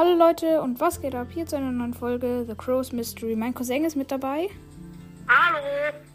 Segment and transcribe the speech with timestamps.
[0.00, 1.26] Hallo Leute und was geht ab?
[1.28, 3.36] Hier zu einer neuen Folge The Crow's Mystery.
[3.36, 4.48] Mein Cousin ist mit dabei.
[5.28, 5.58] Hallo.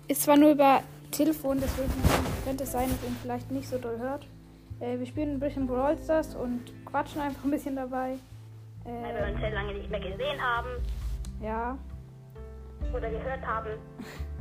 [0.08, 0.82] Ist zwar nur über
[1.12, 1.94] Telefon, deswegen
[2.44, 4.26] könnte es sein, dass ihr ihn vielleicht nicht so doll hört.
[4.80, 8.16] Äh, wir spielen ein bisschen Brawl Stars und quatschen einfach ein bisschen dabei.
[8.86, 10.70] Weil wir Äh, uns sehr lange nicht mehr gesehen haben
[11.44, 11.78] ja,
[12.92, 13.70] oder gehört haben.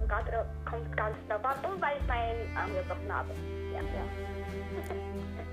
[0.00, 1.16] Und gerade kommt ganz.
[1.28, 3.28] Und weil ich meinen Arm gebrochen habe.
[3.74, 4.04] Ja, ja.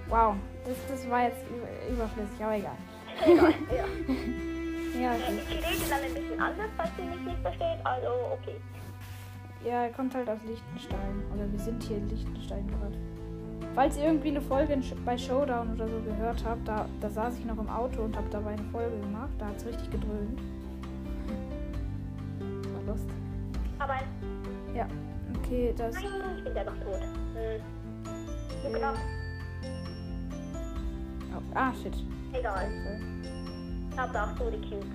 [0.08, 0.36] wow.
[0.66, 2.78] Das, das war jetzt über- überflüssig, aber egal.
[3.26, 5.02] Egal, ja.
[5.02, 5.18] Ja, Äh,
[5.50, 7.80] Ich rede dann ein bisschen anders, falls ihr mich nicht versteht.
[7.86, 8.56] Also, okay.
[9.66, 11.24] ja, er kommt halt aus Liechtenstein.
[11.34, 12.96] Oder wir sind hier in Liechtenstein gerade.
[13.74, 17.46] Falls ihr irgendwie eine Folge bei Showdown oder so gehört habt, da, da saß ich
[17.46, 19.30] noch im Auto und habe dabei eine Folge gemacht.
[19.40, 20.40] Da hat es richtig gedröhnt.
[22.40, 23.08] Das war Lust.
[23.80, 23.96] Aber
[24.76, 24.88] Ja,
[25.38, 25.96] okay, das.
[25.96, 26.04] nein,
[26.38, 27.02] ich bin ja doch tot.
[27.34, 27.62] Hm.
[31.34, 31.94] Oh, ah, shit.
[32.34, 32.70] Egal.
[33.92, 34.86] Ich habe auch so die Cube.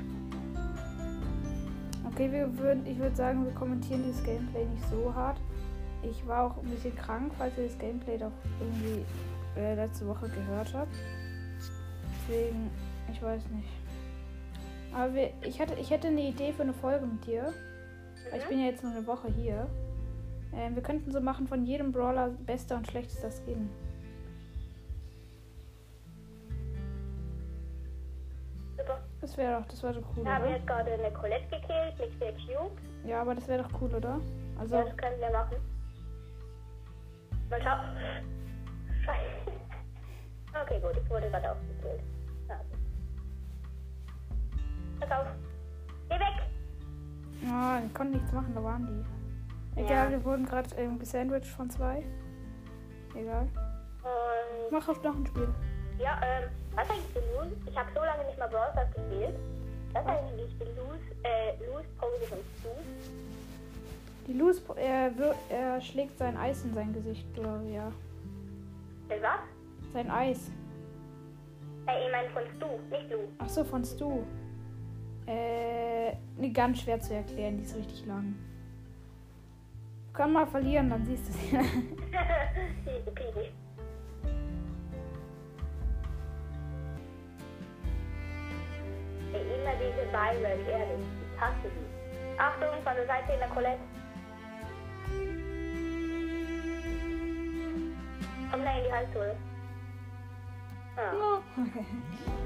[2.04, 5.38] Okay, wir würden, ich würde sagen, wir kommentieren dieses Gameplay nicht so hart.
[6.02, 9.04] Ich war auch ein bisschen krank, falls ihr das Gameplay doch irgendwie
[9.56, 10.94] äh, letzte Woche gehört habt.
[12.28, 12.70] Deswegen,
[13.12, 13.68] ich weiß nicht.
[14.94, 17.52] Aber wir, ich, hatte, ich hätte eine Idee für eine Folge mit dir.
[18.30, 19.66] Weil ich bin ja jetzt nur eine Woche hier.
[20.54, 23.68] Ähm, wir könnten so machen von jedem Brawler bester und schlechtester Skin.
[28.76, 28.98] Super.
[29.20, 32.20] Das wäre doch, das wäre doch cool, Wir haben jetzt gerade eine Colette gekillt mit
[32.20, 32.76] der Cube.
[33.04, 34.20] Ja, aber das wäre doch cool, oder?
[34.58, 35.56] Also, Ja, das können wir machen.
[37.50, 37.96] Mal schauen.
[39.04, 39.56] Scheiße.
[40.62, 42.00] Okay, gut, ich wurde gerade aufgekillt.
[42.48, 42.60] Ja.
[45.00, 45.26] Pass auf.
[46.08, 46.42] Geh weg!
[47.42, 49.80] Ja, ich konnte nichts machen, da waren die.
[49.80, 50.10] Egal, Ja.
[50.10, 52.02] wir wurden gerade ähm, gesandwiched von zwei.
[53.14, 53.42] Egal.
[53.42, 55.48] Und Mach auf noch ein Spiel.
[55.98, 57.56] Ja, ähm, was eigentlich Lose?
[57.66, 59.34] Ich habe so lange nicht mal Brawl Stars gespielt.
[59.92, 62.68] Was eigentlich die Lose, äh, Lose Pose von Stu?
[64.26, 65.12] Die Luz, er,
[65.48, 67.92] er schlägt sein Eis in sein Gesicht, glaube ich, ja.
[69.08, 69.92] Der was?
[69.92, 70.50] Sein Eis.
[71.86, 73.20] Äh, ich meine von Stu, nicht Lu.
[73.38, 74.24] Ach so, von Stu.
[75.26, 78.34] Äh, ne, ganz schwer zu erklären, die ist richtig lang.
[80.12, 81.42] Kann mal verlieren, dann siehst du es.
[82.86, 83.50] Easy
[89.36, 91.06] Ey, immer diese Byron, ehrlich.
[91.34, 92.40] Ich hasse die.
[92.40, 93.80] Achtung, von der Seite in der Colette.
[98.50, 99.36] Komm da in die Halshohle.
[100.96, 101.12] Ja.
[101.12, 101.86] okay.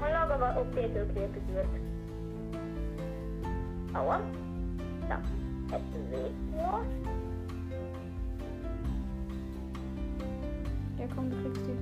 [0.01, 1.67] Und noch aber okay, okay, okay, wird.
[3.93, 4.19] Aua.
[5.07, 5.17] Da.
[5.71, 6.85] Hätten wir nur.
[10.99, 11.77] Ja, komm, du kriegst die.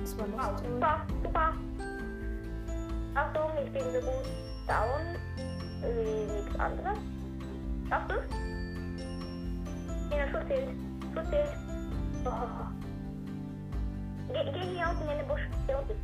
[0.00, 0.68] Das war lustig.
[0.68, 1.52] super, super.
[3.14, 4.26] Achtung, ich bin so gut
[4.66, 5.16] down
[5.82, 6.98] wie nichts anderes.
[8.08, 8.24] Du's?
[10.10, 10.68] Ja, Schuss zählt.
[11.14, 11.52] Schuss zählt.
[12.24, 12.30] Oh.
[14.32, 15.46] Geh, geh hier unten in den Busch.
[15.66, 15.94] Hier unten.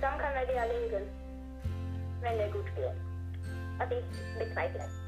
[0.00, 1.08] Dann können wir die erlegen.
[2.20, 2.92] Wenn der gut spielt.
[3.78, 4.80] Was ich bezweifle.
[4.80, 5.03] Du.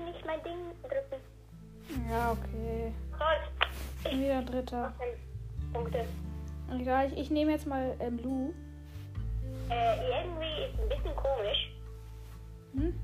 [0.00, 2.08] Konnte nicht mein Ding drücken.
[2.10, 2.92] Ja, okay.
[3.18, 4.12] Toll.
[4.12, 4.92] Wieder Dritter.
[4.98, 6.04] 18 Punkte.
[6.78, 8.52] Egal, ich, ich nehme jetzt mal ähm, Lu.
[9.68, 11.72] Äh, irgendwie ist ein bisschen komisch.
[12.74, 12.94] Hm?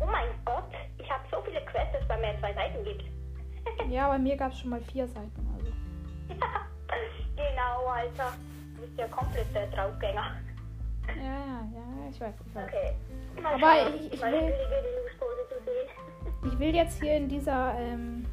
[0.00, 0.64] Oh mein Gott,
[0.98, 3.04] ich habe so viele Quests, dass es bei mir zwei Seiten gibt.
[3.88, 5.46] Ja, bei mir gab es schon mal vier Seiten.
[5.56, 5.70] Also.
[7.36, 8.32] genau, Alter.
[8.74, 10.36] Du bist ja komplett der Draufgänger.
[11.06, 12.34] Ja, ja, ja, ich weiß.
[12.46, 12.64] Ich weiß.
[12.68, 12.94] Okay.
[13.40, 14.52] Mal Aber ich- ich will-
[16.44, 18.26] Ich will jetzt hier in dieser, ähm,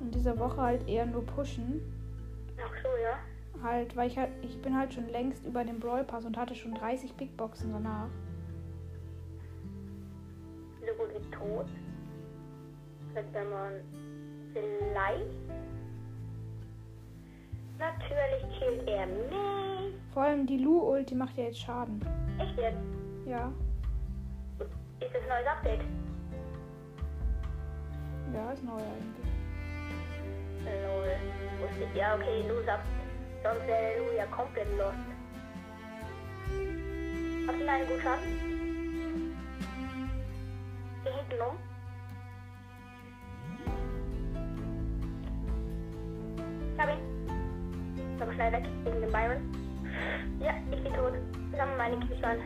[0.00, 1.80] in dieser Woche halt eher nur pushen.
[2.58, 3.18] Ach so, ja.
[3.62, 6.54] Halt, weil ich halt, ich bin halt schon längst über den Brawl Pass und hatte
[6.54, 8.08] schon 30 Big Boxen danach.
[10.80, 11.66] So gut wie tot.
[13.14, 13.72] Könnte man
[14.52, 15.30] vielleicht.
[17.78, 19.94] Natürlich killt er mich.
[20.12, 22.00] Vor allem die Lu-Ulti macht ja jetzt Schaden.
[22.38, 22.78] Echt jetzt?
[23.26, 23.52] Ja,
[24.58, 25.80] Ist das ein neues Update?
[28.34, 29.30] Ja, ist neu eigentlich.
[30.64, 31.16] Lol.
[31.60, 31.96] Wusste ich.
[31.96, 32.80] Ja, okay, los ab.
[33.42, 34.96] Sonst wäre Lu ja komplett lost.
[37.46, 38.18] Hast du einen guten?
[41.04, 41.56] Geh hinten um.
[46.72, 48.20] Ich hab ihn.
[48.20, 49.42] Aber schnell weg, wegen dem Byron.
[50.40, 51.12] Ja, ich bin tot.
[51.56, 52.38] Sammeln meine an.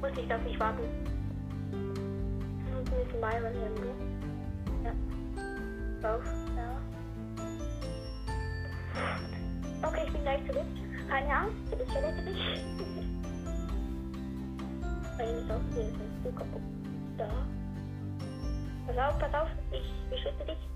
[0.00, 0.82] Muss ich auf mich warten.
[1.72, 4.09] Und mit Myron hin, Ja.
[6.00, 6.22] Drauf,
[6.56, 6.80] ja.
[9.86, 10.66] Okay, ich bin gleich zurück.
[11.08, 12.60] Keine Angst, ich rette dich.
[15.18, 16.62] Bei ihm ist auch hier ist du kaputt.
[17.18, 17.28] Da.
[18.86, 20.70] Pass auf, pass auf, ich beschütze dich.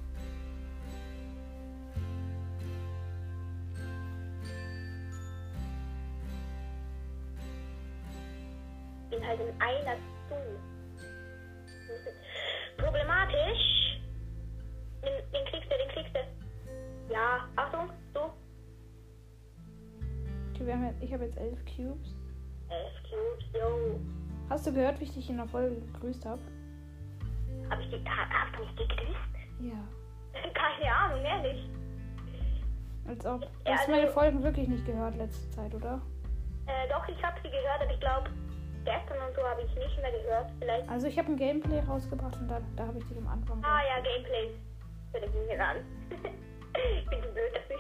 [9.15, 9.97] bin halt in einer
[21.15, 22.15] habe jetzt elf Cubes.
[22.69, 24.01] Elf Cubes, yo.
[24.51, 26.41] Hast du gehört, wie ich dich in der Folge gegrüßt habe?
[27.71, 29.35] Hab ich dich, hast du mich gegrüßt?
[29.61, 30.41] Ja.
[30.55, 31.69] Keine Ahnung, ehrlich.
[33.07, 33.41] Als ob.
[33.43, 36.01] Du Ja, hast also- meine Folgen wirklich nicht gehört letzte Zeit, oder?
[36.67, 38.31] Äh, doch, ich habe sie gehört, aber ich glaube,
[38.85, 40.51] gestern und so habe ich nicht mehr gehört.
[40.59, 40.89] Vielleicht.
[40.89, 43.63] Also ich habe ein Gameplay rausgebracht und da, da habe ich dich am Anfang.
[43.65, 44.53] Ah ja, Gameplays.
[45.13, 45.77] Würde ich mir ran.
[46.11, 47.77] ich bin zu blöd dafür.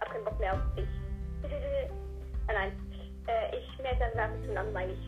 [0.00, 0.88] Hab keinen Bock mehr auf dich.
[2.48, 2.72] ah, nein.
[3.26, 4.98] Äh, ich mir ist das gerade zu langweilig.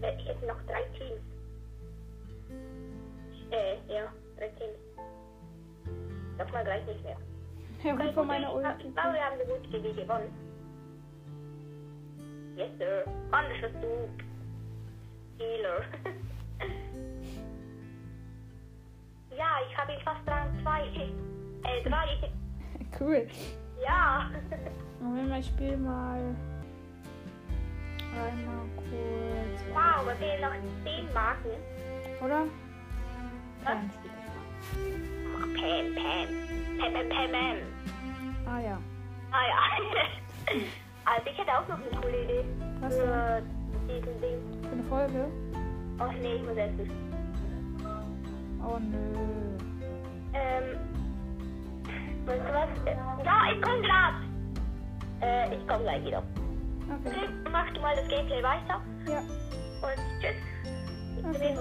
[0.00, 1.20] Ich hätte noch drei Teams.
[3.50, 4.78] Äh, ja, drei Teams.
[6.36, 7.16] Sag mal gleich nicht mehr.
[7.82, 8.86] Ja, gut von meiner ich- Ulti.
[8.88, 10.32] Ich glaube, wir haben eine gute GG gewonnen.
[12.56, 13.04] Yes, sir.
[13.30, 14.08] Mann, das bist du.
[15.38, 15.80] Healer.
[19.36, 20.82] ja, ich habe ihn fast Rang 2.
[21.64, 22.30] Äh, 3.
[22.98, 23.28] Cool.
[23.84, 24.30] Ja.
[25.00, 26.34] Moment mal, ich spiele mal
[28.14, 29.60] einmal kurz.
[29.72, 30.52] wow, wir fehlen noch
[30.84, 31.50] 10 Marken.
[32.22, 32.44] Oder?
[33.64, 33.76] Was?
[35.54, 36.28] Pam, Pam.
[36.78, 37.56] Pam, Pam, Pam, Pam.
[38.46, 38.78] Ah ja.
[39.30, 40.54] Ah ja.
[41.04, 42.44] also ich hätte auch noch eine coole Idee.
[42.80, 43.42] Was Für
[43.86, 44.62] diesen Ding.
[44.62, 45.26] Für eine Folge?
[46.00, 46.90] Oh nee, ich muss essen.
[48.62, 48.98] Oh nö.
[50.32, 50.78] Ähm,
[52.24, 52.68] weißt du was?
[53.24, 54.14] Ja, ich komm grad.
[55.20, 56.22] Äh, ich komm gleich wieder.
[56.88, 57.28] Okay.
[57.50, 58.80] Mach du mal das Gameplay weiter.
[59.06, 59.18] Ja.
[59.20, 60.36] Und tschüss.
[61.18, 61.56] Okay.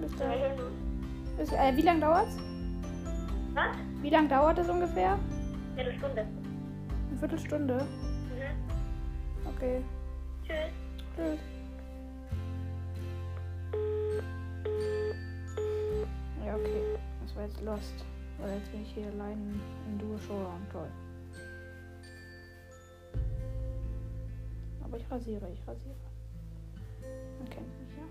[0.00, 0.32] Bis dann.
[1.36, 2.36] Bis, äh, wie lange dauert's?
[3.54, 3.76] Was?
[4.02, 5.18] Wie lange dauert es ungefähr?
[5.74, 6.20] Viertelstunde.
[6.20, 7.74] Eine Viertelstunde.
[7.74, 9.48] Mhm.
[9.56, 9.82] Okay.
[10.44, 10.72] Tschüss.
[11.16, 11.40] Tschüss.
[16.44, 16.82] Ja, okay.
[17.22, 18.04] Das war jetzt Lost.
[18.40, 20.64] Weil jetzt bin ich hier allein in Duo Showdown.
[20.72, 20.88] Toll.
[24.88, 25.94] Aber ich rasiere, ich rasiere.
[27.38, 28.04] Man kennt mich, ja.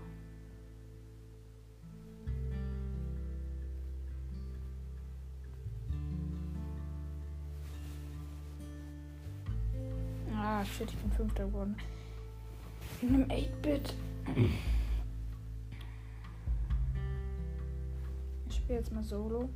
[10.36, 11.76] Ah, shit, ich bin Fünfter geworden.
[13.02, 13.94] In einem 8-Bit.
[18.48, 19.48] Ich spiele jetzt mal Solo.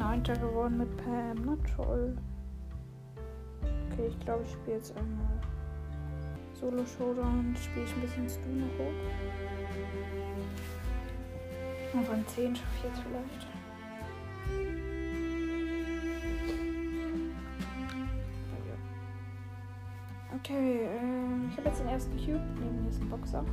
[0.00, 1.44] Neunter geworden mit Pam.
[1.44, 2.16] Na toll.
[3.92, 5.38] Okay, ich glaube, ich spiele jetzt einmal
[6.58, 7.54] Solo Showdown.
[7.54, 8.94] Spiele ich ein bisschen Stu noch hoch.
[12.00, 13.46] Auf ein 10 schaffe ich jetzt vielleicht.
[20.36, 22.40] Okay, ähm, ich habe jetzt den ersten Cube.
[22.58, 23.44] Neben mir ist ein Boxer.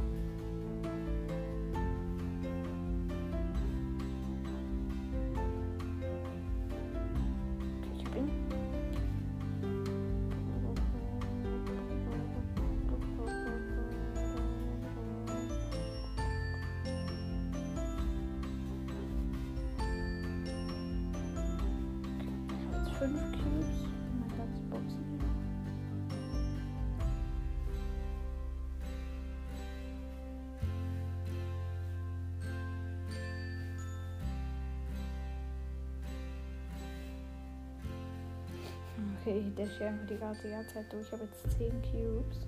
[40.10, 41.06] Die ganze, Zeit durch.
[41.06, 42.48] Ich habe jetzt 10 Cubes.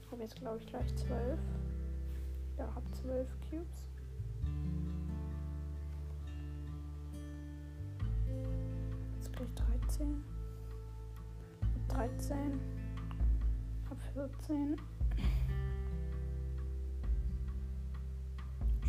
[0.00, 1.38] Ich habe jetzt, glaube ich, gleich 12.
[2.58, 3.90] Ja, habe 12 Cubes.
[10.00, 10.24] 16.
[11.90, 12.60] Hab 13.
[13.90, 14.76] Hab 14.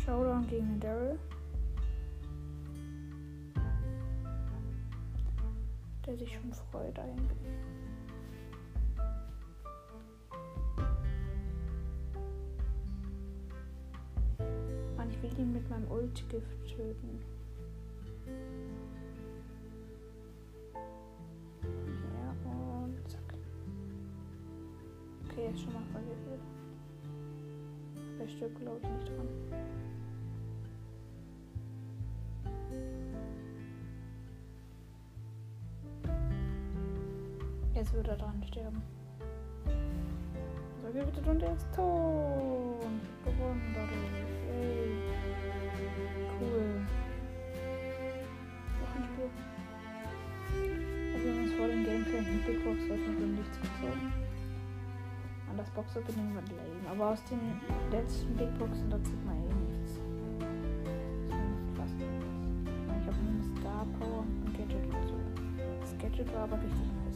[0.04, 1.18] Showdown gegen den Daryl.
[6.22, 7.38] Sich schon freut eigentlich.
[14.96, 17.20] Mann, ich will ihn mit meinem Ult-Gift töten.
[22.14, 23.20] Ja, und zack.
[25.28, 26.40] Okay, ist schon mal vergiftet.
[28.20, 29.51] Der stirbt, glaube ich, nicht dran.
[37.82, 38.80] Jetzt wird er dran sterben.
[39.66, 42.86] So giftet und er ist tot.
[43.24, 44.22] Gewonnen dadurch.
[44.46, 45.02] Yay.
[46.38, 46.86] Cool.
[48.78, 49.30] Noch ein Spiel.
[51.12, 54.12] Also wir uns vor dem Gameplay mit Big Box heute noch nichts gezogen.
[55.50, 56.88] An das Box-Opening war lame.
[56.88, 57.40] Aber aus den
[57.90, 59.98] letzten Big Boxen, da zieht man eh nichts.
[61.26, 62.26] Zumindest fast nichts.
[62.86, 65.58] Ich habe eine Star Power und Gadget gezogen.
[65.80, 67.11] Das Gadget war aber richtig nice.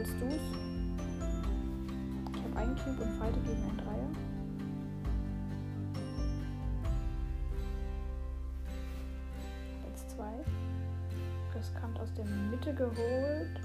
[0.00, 0.40] Überall Stus.
[2.34, 4.08] Ich habe einen Cube und fighte gegen einen Dreier.
[9.88, 10.32] Jetzt zwei.
[11.54, 13.60] Riskant aus der Mitte geholt.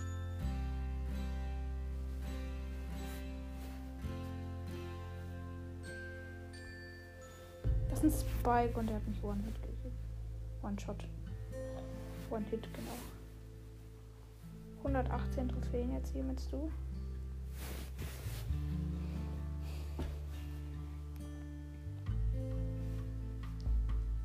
[7.90, 9.96] Das ist ein Spike und der hat mich One-Hit gegeben.
[10.62, 11.06] One-Shot.
[12.30, 13.05] One-Hit, genau.
[14.96, 16.72] 118 Trophäen jetzt hier mit du.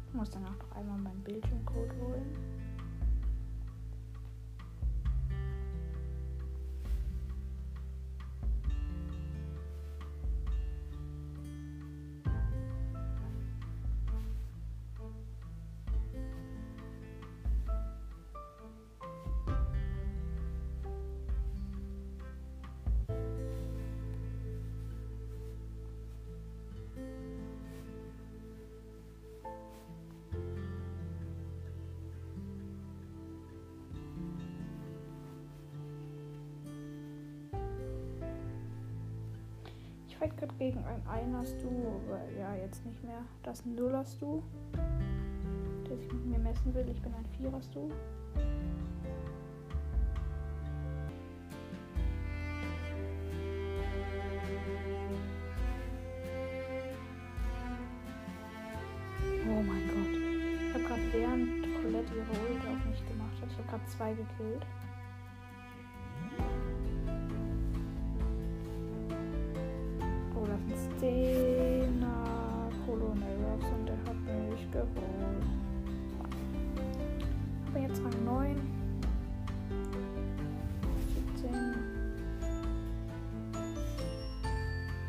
[0.07, 2.60] Ich muss danach noch einmal meinen Bildschirmcode holen.
[40.61, 43.25] Gegen ein Einers Du, aber ja, jetzt nicht mehr.
[43.43, 44.43] Das ein Nullers Du,
[45.89, 46.87] der sich mit mir messen will.
[46.91, 47.91] Ich bin ein Vierers Du.
[59.49, 60.13] Oh mein Gott.
[60.69, 64.11] Ich habe gerade während Colette ihre Ult auf mich gemacht hat, ich habe gerade zwei
[64.13, 64.67] gekillt.
[74.87, 75.45] Geholt.
[77.69, 78.57] Aber jetzt Rang 9.
[81.37, 81.55] 17.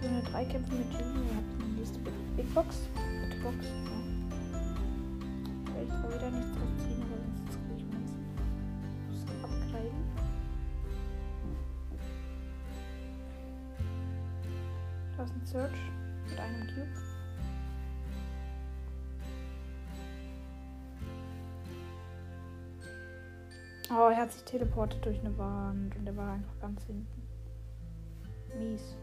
[0.02, 1.28] Junge, drei Kämpfe mit Jimmy.
[1.30, 2.88] Ihr habt die nächste Big, Box.
[3.30, 3.56] Big Box.
[5.84, 8.22] Ich traue wieder nichts drauf ziehen, aber sonst kriege ich Münzen.
[9.10, 10.02] Muss upgraden.
[15.18, 15.80] Da ist ein Search
[16.30, 17.21] mit einem Cube.
[23.94, 27.22] Oh, er hat sich teleportet durch eine Wand und er war einfach ganz hinten.
[28.58, 28.96] Mies.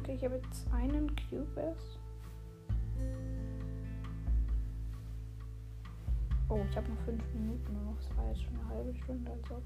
[0.00, 2.00] Okay, ich habe jetzt einen Cube erst.
[6.48, 7.94] Oh, ich habe noch fünf Minuten noch.
[8.26, 9.62] Jetzt schon eine halbe Stunde, also.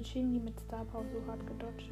[0.00, 1.90] Ich habe eine Genie mit Star Power so hart gedodged.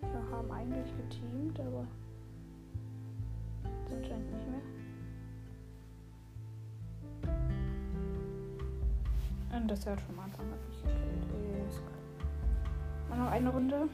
[0.00, 1.86] Wir haben eigentlich geteamt, aber
[3.64, 4.62] jetzt anscheinend nicht mehr.
[9.60, 11.68] Und das hört schon am Anfang hat mich gekillt.
[11.68, 11.92] Ist gut.
[13.10, 13.88] Mal noch eine Runde.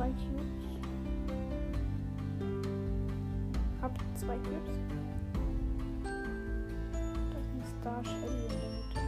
[0.00, 0.64] Zwei Cubes.
[3.82, 4.78] Hab zwei Cubes.
[7.34, 9.00] Das ist ein Star Shelly in der Mitte.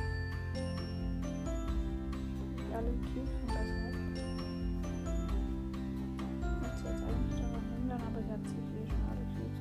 [2.58, 3.96] Die alle Cubes und das weg.
[6.60, 9.58] Muss sie jetzt eigentlich daran hindern, aber sie hat sich eh schon alle Cubes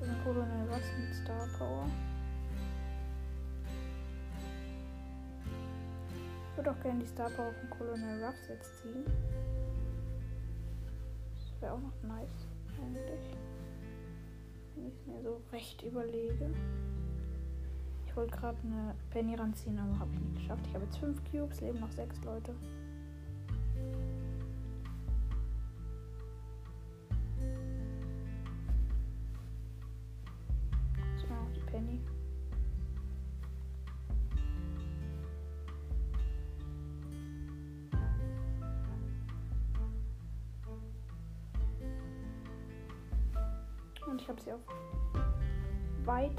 [0.00, 1.86] ist ein Colonel Ross mit Star Power.
[6.64, 9.04] Würde auch gerne die Star Power von Colonel Ruffs jetzt ziehen.
[11.34, 12.46] Das wäre auch noch nice,
[12.80, 13.36] eigentlich.
[14.74, 16.50] Wenn ich es mir so recht überlege.
[18.06, 20.64] Ich wollte gerade eine Penny ranziehen, aber habe ich nicht geschafft.
[20.66, 22.54] Ich habe jetzt fünf Cubes, leben noch sechs Leute.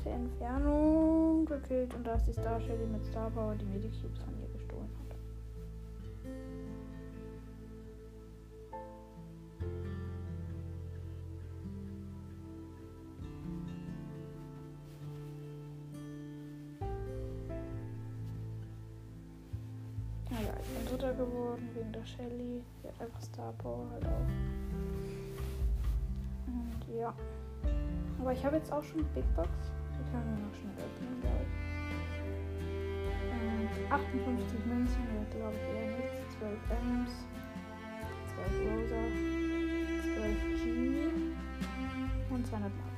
[0.06, 1.94] Weite Entfernung gekillt.
[1.94, 4.48] Und da ist die Star Shelly mit Star Power, die mir die Cubes von ihr
[4.54, 5.18] gestohlen hat.
[20.32, 22.62] Naja, ich bin Dritter geworden wegen der Shelly.
[22.84, 24.28] Die hat einfach Star Power halt auch.
[26.48, 27.13] Und ja.
[28.20, 29.75] Aber ich habe jetzt auch schon Big Box.
[30.15, 31.51] Können wir noch schnell öffnen, glaube ich.
[33.36, 36.23] Ähm, 58 Münzen, ja, glaube ich eher nichts.
[36.39, 37.12] 12 Ms,
[38.32, 39.04] 12 Rosa,
[40.15, 40.71] 12 G.
[42.30, 42.95] Und 200 Mark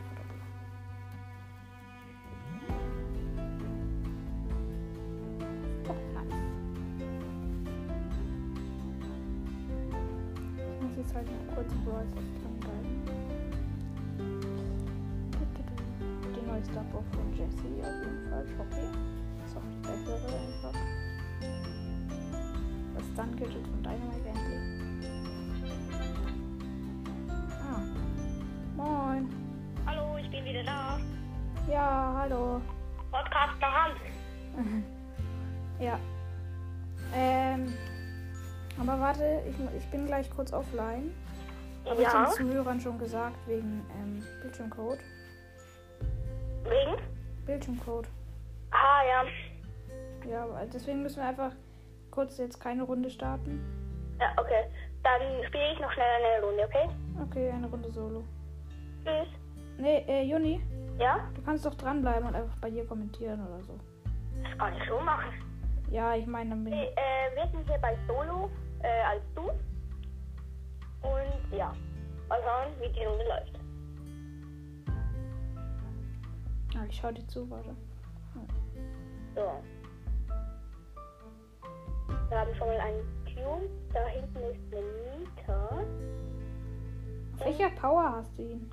[11.17, 12.05] halt noch kurz Brawl
[16.91, 18.45] Power von Jessie auf jeden Fall.
[18.47, 18.85] Shoppy.
[19.45, 20.79] Ist auch die bessere einfach.
[22.95, 24.65] Das Stun Gadget von Dynamite endlich.
[27.61, 27.81] Ah.
[28.75, 29.29] Moin.
[29.85, 30.99] Hallo, ich bin wieder da.
[31.69, 32.61] Ja, hallo.
[33.11, 33.95] Podcast der Hand.
[35.79, 35.99] Ja.
[37.13, 37.71] Ähm.
[38.79, 41.13] Aber warte, ich, ich bin gleich kurz offline.
[41.85, 44.97] Habe ich Ja, den Zuhörern schon gesagt, wegen ähm, Bildschirmcode.
[47.57, 48.07] Bildschirmcode.
[48.71, 50.29] Ah, ja.
[50.29, 51.51] Ja, deswegen müssen wir einfach
[52.11, 53.61] kurz jetzt keine Runde starten.
[54.19, 54.65] Ja, okay.
[55.03, 56.89] Dann spiele ich noch schnell eine Runde, okay?
[57.23, 58.23] Okay, eine Runde Solo.
[59.03, 59.27] Tschüss.
[59.79, 60.61] Nee, äh, Juni,
[60.99, 61.29] Ja?
[61.33, 63.77] du kannst doch dranbleiben und einfach bei dir kommentieren oder so.
[64.43, 65.31] Das kann ich so machen.
[65.89, 66.89] Ja, ich meine, dann bin Wir, ich.
[66.97, 68.49] äh, wir sind hier bei Solo
[68.83, 69.43] äh, als du.
[71.07, 71.73] Und ja,
[72.27, 73.56] mal schauen, wie die Runde läuft.
[76.77, 77.75] Ah, ich schau dir zu, warte.
[79.33, 79.51] So.
[82.29, 83.69] Wir haben schon mal einen Cube.
[83.93, 84.85] Da hinten ist eine
[85.17, 85.69] Nita.
[87.33, 88.71] Auf welcher Power hast du ihn?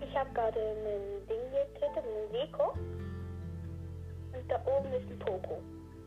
[0.00, 2.72] Ich habe gerade einen Ding getötet, einen Deko.
[4.32, 5.60] Und da oben ist ein Poco.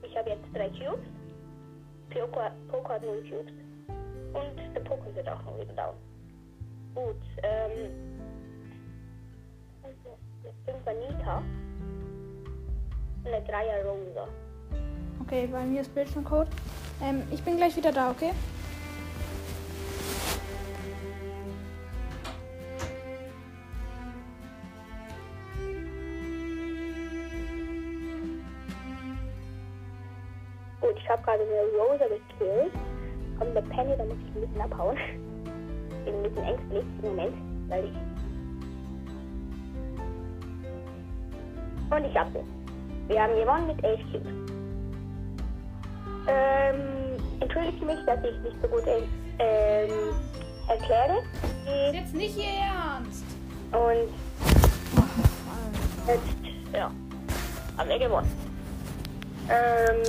[0.04, 1.08] Ich habe jetzt drei Cubes.
[2.10, 3.54] Poco, Poco hat null Cubes.
[4.34, 5.96] Und der Poco wird auch noch wieder down.
[6.94, 8.11] Gut, ähm.
[10.43, 11.43] Also, jetzt sind wir Nita.
[13.25, 14.27] Eine Dreier Rosa.
[15.21, 16.47] Okay, bei mir ist Bildschirmcode.
[17.04, 18.32] Ähm, ich bin gleich wieder da, okay?
[30.80, 32.73] Gut, ich habe gerade eine Rosa gekillt.
[33.38, 34.97] Kommt der Penny, da muss ich ein bisschen abhauen.
[36.06, 37.36] Bin ein bisschen ängstlich im Moment,
[37.69, 38.11] weil ich.
[41.91, 42.27] Und ich hab.
[43.08, 44.27] Wir haben gewonnen mit 11 Cubes.
[46.27, 48.84] Ähm, entschuldige mich, dass ich nicht so gut
[49.39, 49.91] ähm,
[50.69, 51.21] erkläre.
[51.65, 53.23] Die- Jetzt nicht ihr Ernst!
[53.71, 54.13] Und
[56.08, 56.91] jetzt, ja,
[57.77, 58.32] haben wir gewonnen.
[59.49, 60.04] Ähm,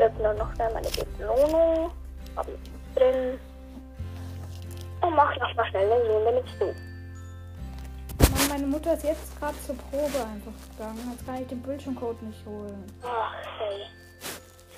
[0.00, 1.90] öffne noch schnell meine Belohnung.
[2.36, 3.38] Hab ich drin.
[5.02, 6.66] Und mach noch mal schnell eine Runde mit Stu.
[8.56, 11.12] Meine Mutter ist jetzt gerade zur Probe einfach gegangen.
[11.12, 12.90] Jetzt kann ich den Bildschirmcode nicht holen.
[13.02, 13.82] Ach, hey.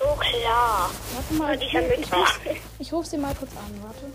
[0.00, 0.90] So klar.
[1.14, 3.80] Warte mal, ich, ich ich, mit- ich, rufe sie mal kurz an.
[3.80, 4.06] Warte.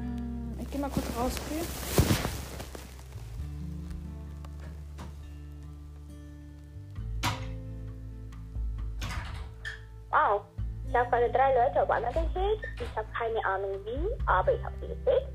[0.00, 1.32] Ähm, Ich gehe mal kurz raus.
[1.46, 1.64] Okay?
[10.10, 10.42] Wow.
[10.88, 12.60] Ich habe gerade drei Leute auf einmal gekillt.
[12.80, 15.28] Ich habe keine Ahnung wie, aber ich habe sie gekillt.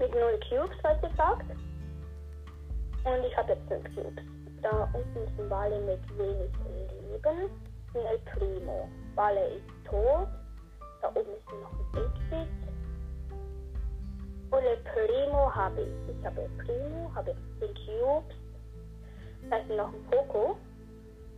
[0.00, 1.44] Mit null Cubes, falls ihr fragt.
[3.04, 4.24] Und ich habe jetzt fünf Cubes.
[4.62, 7.50] Da unten ist ein Wale mit wenig Leben.
[7.94, 8.88] Ein El Primo.
[9.14, 10.26] Wale ist tot.
[11.02, 12.48] Da oben ist noch ein Big
[14.50, 16.16] Und El Primo habe ich.
[16.16, 18.36] Ich habe El Primo, habe 10 Cubes.
[19.50, 20.56] Da ist noch ein Poco.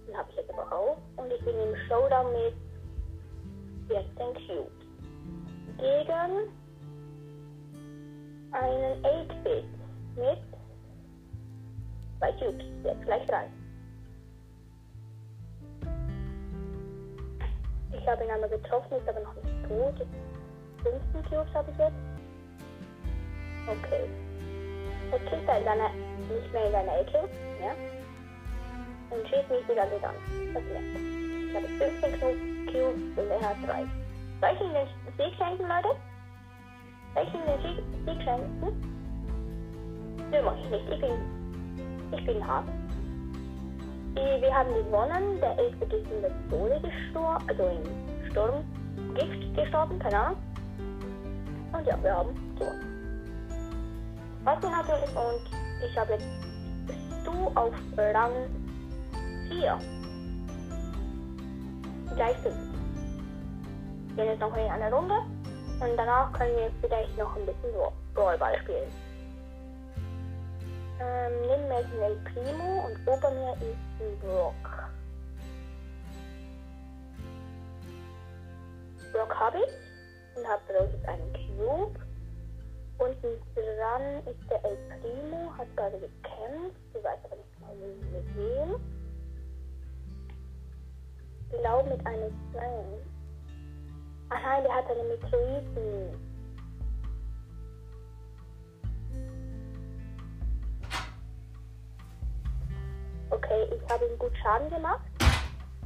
[0.07, 0.99] Den habe ich jetzt aber auch.
[1.17, 2.55] Und ich bin im Showdown mit
[3.89, 4.73] 14 Cubes.
[5.79, 6.62] Gegen
[8.53, 9.65] einen 8-Bit
[10.17, 10.39] mit
[12.19, 12.65] 2 Cubes.
[12.85, 13.47] Jetzt gleich drei.
[17.93, 19.95] Ich habe ihn einmal getroffen, ist aber noch nicht tot.
[19.99, 21.93] Jetzt 15 Cubes habe ich jetzt.
[23.67, 24.09] Okay.
[25.13, 27.29] Jetzt kriegt er in seiner, nicht mehr in seiner Ecke.
[27.61, 27.75] Ja
[29.13, 30.15] und schießt mich ganze Zeit an.
[30.55, 30.85] Das ist nett.
[31.49, 32.21] Ich habe 15
[32.67, 33.85] Cubes und er hat 3.
[34.41, 35.97] Soll ich ihm den Sieg schenken, Leute?
[37.15, 37.27] Den
[37.63, 38.73] Sieg, Sieg schenken?
[40.31, 40.85] Nö, mach ich nicht.
[40.91, 41.13] Ich bin,
[42.13, 42.65] ich bin hart.
[44.17, 45.41] Die- Wir haben gewonnen.
[45.41, 50.37] Der Elfte ist in der Pistole gestorben, also im Sturmgift gestorben, keine Ahnung.
[51.73, 52.89] Und ja, wir haben gewonnen.
[54.45, 56.27] Was wir natürlich und ich habe jetzt
[56.87, 58.33] bist du auf Rang
[59.49, 59.79] 4.
[62.17, 62.55] Gleich 5.
[64.15, 65.15] Wir gehen jetzt noch in eine Runde
[65.83, 68.91] und danach können wir vielleicht noch ein bisschen Brawl- Brawlball spielen.
[71.01, 74.55] Ähm, neben mir ist El Primo und ober mir ist Brock.
[79.13, 81.99] Brock habe ich und habe jetzt einen Cube.
[82.99, 86.79] Unten dran ist der El Primo, hat gerade gekämpft.
[86.95, 88.81] Ich weiß aber nicht mal mit wem.
[91.61, 93.12] Glaube mit einem Slang.
[94.33, 96.19] Nein, der hat eine Meteoriten.
[103.31, 105.01] Okay, ich habe ihm gut Schaden gemacht.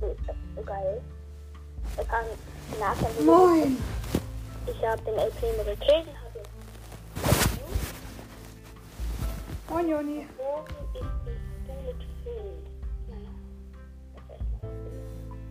[0.01, 1.01] Oh, ist das so geil.
[1.97, 2.25] Er kann
[2.79, 3.77] nachher wieder- Moin!
[4.67, 5.15] Ich habe den
[5.65, 6.45] gekillt und habe ihn
[9.71, 10.27] Moin, Joni.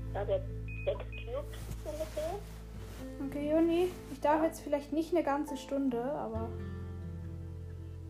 [0.10, 0.48] Ich habe jetzt
[0.86, 1.65] sechs Cubes ungefähr.
[3.24, 3.88] Okay, Joni.
[4.12, 6.50] Ich darf jetzt vielleicht nicht eine ganze Stunde, aber.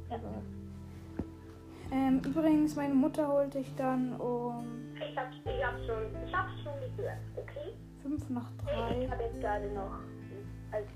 [0.10, 0.20] Ja.
[1.92, 4.66] ähm, übrigens, meine Mutter holt dich dann um
[4.96, 7.74] Ich hab's, ich hab's schon, ich hab's schon gehört, okay?
[8.04, 9.10] 5 nach Ich 3.
[9.10, 10.00] habe jetzt gerade noch
[10.72, 10.88] als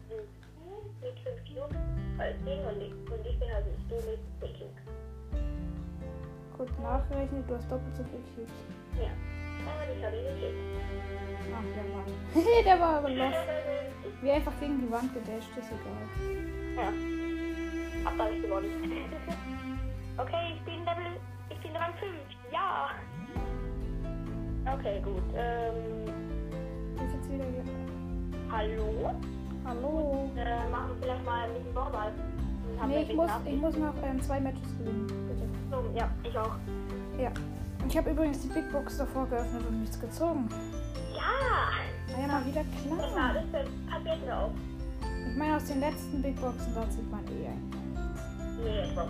[1.02, 1.76] mit fünf
[2.20, 4.94] als Ding und ich, und ich bin also du mit zehn Cubes.
[6.56, 8.54] Kurz nachgerechnet, du hast doppelt so viel Cubes.
[8.98, 9.10] Ja.
[9.60, 9.74] Und.
[11.56, 12.64] Ach, der war.
[12.64, 13.34] der war aber los.
[14.22, 16.06] Wie einfach gegen die Wand gedasht, ist egal.
[16.76, 16.92] Ja.
[18.06, 18.70] Hab alles gewonnen.
[20.18, 21.20] okay, ich bin Level.
[21.50, 22.12] Ich bin Rang 5.
[22.52, 22.90] Ja.
[24.74, 25.24] Okay, gut.
[25.36, 26.06] Ähm,
[26.96, 27.64] Ist jetzt wieder hier.
[28.52, 29.12] hallo?
[29.66, 30.32] Hallo.
[30.36, 32.12] Äh, machen wir vielleicht mal ein bisschen Vorball.
[32.88, 35.50] Nee, ich muss, ich muss noch ähm, zwei Matches gewinnen, bitte.
[35.70, 35.96] Abwechslung.
[35.96, 36.56] Ja, ich auch.
[37.18, 37.32] Ja.
[37.88, 40.48] Ich habe übrigens die Big Box davor geöffnet und nichts gezogen.
[41.14, 42.14] Ja!
[42.14, 43.30] War ja mal wieder Das war klar.
[43.32, 44.52] alles für passiert mir auch.
[45.30, 47.70] Ich meine, aus den letzten Big Boxen, da zieht man eh ein.
[48.64, 49.06] Nee, ich auch.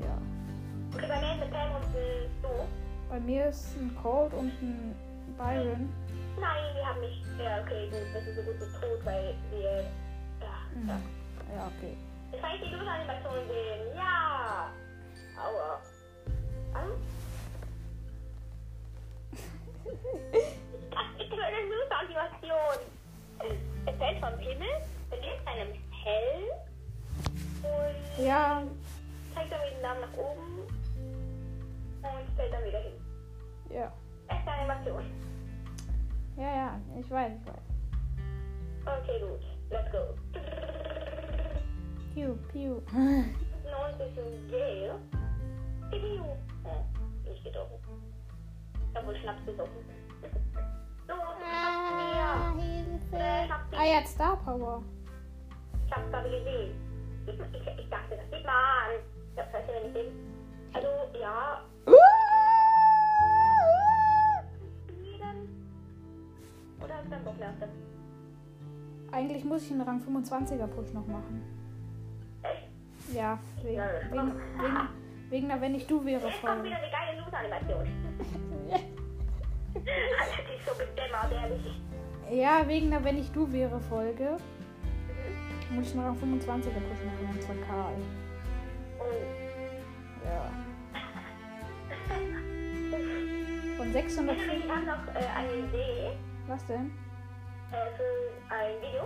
[0.00, 0.18] Ja.
[0.94, 2.48] Okay, bei mir ist ein Pam und ein Du.
[3.10, 4.94] Bei mir ist ein Cold und ein
[5.36, 5.88] Byron.
[6.40, 7.22] Nein, wir haben nicht.
[7.38, 8.00] Ja, okay, gut.
[8.14, 9.70] Das ist so gut wie tot, weil wir.
[10.40, 10.88] Ja, Mhm.
[10.88, 10.96] ja.
[11.56, 11.96] Ja, okay.
[12.32, 13.96] Jetzt kann ich die Duschanimation sehen.
[13.96, 14.68] Ja!
[15.38, 15.80] Aua.
[16.74, 16.88] An?
[20.90, 22.78] Das ist eine Duschanimation.
[23.86, 24.68] Es fällt vom Himmel,
[25.10, 25.68] beginnt einem
[26.04, 26.42] hell
[27.62, 28.62] und Ja,
[29.34, 30.66] zeigt dann mit dem Daumen nach oben
[32.02, 32.92] und fällt dann wieder hin.
[33.70, 33.92] ja.
[34.28, 35.02] Eine Animation.
[36.36, 39.00] Ja, ja, ich weiß, ich weiß.
[39.02, 39.40] Okay, gut.
[39.70, 39.98] Let's go.
[42.14, 42.80] Piu, piu.
[42.92, 44.94] Nun ist ein Gale.
[45.90, 46.24] Piu.
[46.64, 46.84] Oh,
[47.28, 47.78] nicht getroffen.
[48.90, 49.84] Ich hab wohl Schnaps gesoffen.
[51.06, 53.18] So, schnapp mir.
[53.18, 54.82] Äh, Ah, hat Star Power.
[55.86, 56.74] Ich hab's gerade gesehen.
[57.26, 58.90] Ich, ich, ich dachte, das sieht man.
[59.36, 60.12] Das heißt ja nicht sehen.
[60.74, 61.62] Also, ja,
[65.02, 65.64] jeden.
[66.82, 67.70] Oder hast du dann Bock mehr auf das?
[69.12, 71.42] Eigentlich muss ich einen Rang 25er Push noch machen.
[72.42, 72.68] Echt?
[73.14, 73.78] Ja, wegen,
[74.10, 74.88] wegen, wegen,
[75.30, 76.64] wegen der Wenn ich du wäre Jetzt kommt Folge.
[76.64, 77.88] wieder eine geile Loot-Animation.
[79.74, 81.80] Alter, die ist so gedämmert, ehrlich.
[82.30, 84.36] Ja, wegen der Wenn ich du wäre Folge
[85.70, 87.28] muss ich einen Rang 25er Push machen.
[87.30, 87.94] Und zwar Karl.
[88.98, 89.04] Oh.
[90.24, 90.50] Ja.
[93.76, 94.36] Von 600.
[94.36, 96.10] Ich habe noch äh, eine Idee
[96.46, 96.90] Was denn?
[97.70, 99.04] Für ein Video.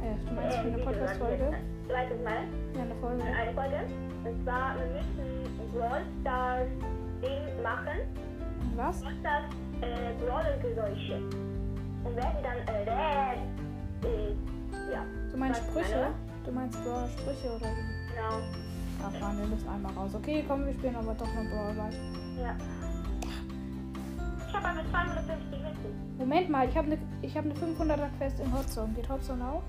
[0.00, 1.56] Äh, du meinst für eine Podcast-Folge?
[1.86, 2.42] Zweites Mal.
[2.74, 3.22] Ja, eine Folge.
[3.22, 3.80] Eine Folge.
[4.24, 6.68] Und zwar, wir müssen Brawl Stars
[7.22, 7.98] Ding machen.
[8.76, 9.00] Was?
[9.02, 9.44] Brawl Stars
[9.82, 11.16] äh, Brawler-Geräusche.
[12.04, 13.34] Und werden dann äh,
[14.06, 14.34] äh,
[14.92, 16.08] ja, Du meinst Sprüche?
[16.44, 18.00] Du meinst Brawl Sprüche oder wie?
[18.10, 18.40] genau.
[19.02, 20.14] Ach man, wir müssen einmal raus.
[20.14, 21.92] Okay, komm, wir spielen aber doch noch Brawl Ball.
[22.42, 22.56] Ja.
[24.48, 25.59] Ich habe aber 250 Münzen.
[26.18, 28.92] Moment mal, ich habe eine ich hab ne 500er Quest in Hotzone.
[28.94, 29.62] Geht Hotzone auch?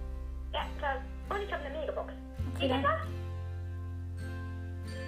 [0.54, 0.97] Ja, klar.
[1.30, 2.13] Und ich habe eine Megabox.
[2.56, 2.84] Okay, Geht dann.
[2.84, 3.02] das?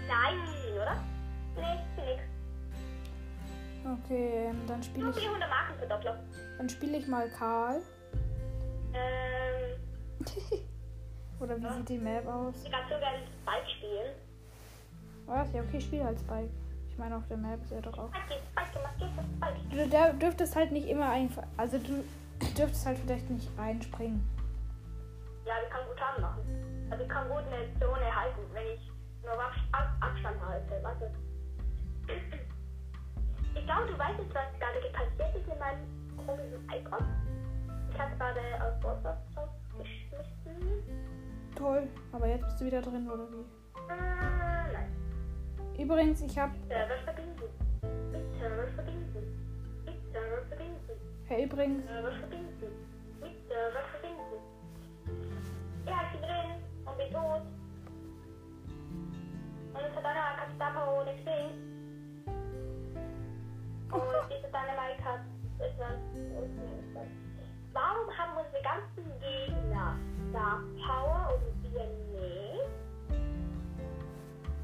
[0.07, 0.37] Nein,
[0.75, 1.03] oder?
[1.55, 2.23] Nee, nix.
[4.05, 6.19] Okay, ähm, dann spiele ich, 400 Marken für Doppler.
[6.57, 7.81] dann spiele ich mal Karl.
[8.93, 9.79] Ähm,
[11.41, 12.55] Oder wie sieht die Map aus?
[12.63, 13.11] ich kann sogar
[13.45, 14.13] Bike spielen.
[15.25, 15.51] Was?
[15.53, 16.49] Ja, okay, ich spiele halt Spike.
[16.93, 18.11] Ich meine, auf der Map ist er doch auch.
[19.71, 21.43] Du dürftest halt nicht immer einfach.
[21.57, 22.03] Also, du
[22.55, 24.21] dürftest halt vielleicht nicht reinspringen.
[25.43, 26.41] Ja, ich kann gut anmachen.
[26.91, 28.91] Also ich kann gut eine Zone halten, wenn ich
[29.23, 30.83] nur Ab Ab Abstand halte.
[30.83, 31.11] Warte.
[33.55, 37.05] Ich glaube, du weißt jetzt, was gerade passiert ist in meinem komischen Icon.
[37.91, 40.83] Ich habe gerade aus WhatsApp rausgeschmissen.
[41.55, 41.87] Toll.
[42.11, 43.45] Aber jetzt bist du wieder drin, oder wie?
[43.93, 45.02] Äh, nein.
[45.77, 46.53] Übrigens, ich habe.
[46.67, 47.43] Server verbinden.
[48.11, 49.23] Mit Server verbinden.
[49.85, 50.91] Mit Server verbinden.
[51.25, 51.85] Hey, übrigens.
[51.85, 52.67] Server verbinden.
[53.21, 54.37] Mit Server verbinden.
[55.85, 56.51] Ja, ich bin drin
[56.85, 57.41] und bin tot.
[59.73, 61.49] Und es hat einer Kapitalpower ohne Xing.
[63.91, 65.21] Und diese Dynamite hat
[65.59, 65.97] etwas.
[67.73, 69.97] Warum haben unsere ganzen Gegner
[70.31, 71.85] da Power und wir
[72.19, 72.69] nicht?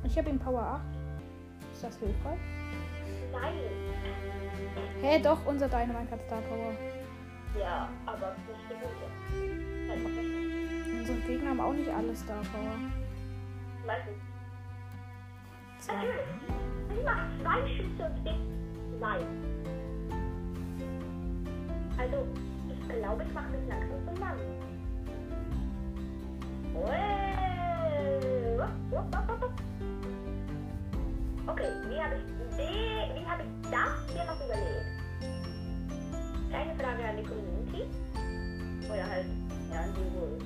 [0.03, 0.98] Ich habe ihm Power 8.
[1.79, 2.37] Ist das hilfreich?
[3.31, 3.53] Nein.
[5.01, 6.73] Hä, hey, doch, unser Dynamite hat Star Power.
[7.57, 9.93] Ja, aber nicht die gute.
[9.93, 10.99] Einfach nicht.
[10.99, 12.75] Unsere Gegner haben auch nicht alle Star Power.
[13.87, 14.17] Meistens.
[15.87, 16.15] Natürlich.
[16.89, 19.23] Sie macht zwei Schüsse und ist nein.
[21.97, 22.27] Also,
[22.67, 24.37] ich glaube, ich mache mich langsam zum Mann.
[26.75, 26.99] Ui.
[28.57, 29.53] Wupp, wupp, wupp, wupp.
[31.49, 32.21] Okay, wie habe ich,
[32.57, 34.85] wie habe ich das hier noch überlebt?
[36.49, 37.89] Kleine Frage an die Community.
[38.85, 39.25] Oder halt,
[39.71, 40.37] ja, an die wohl.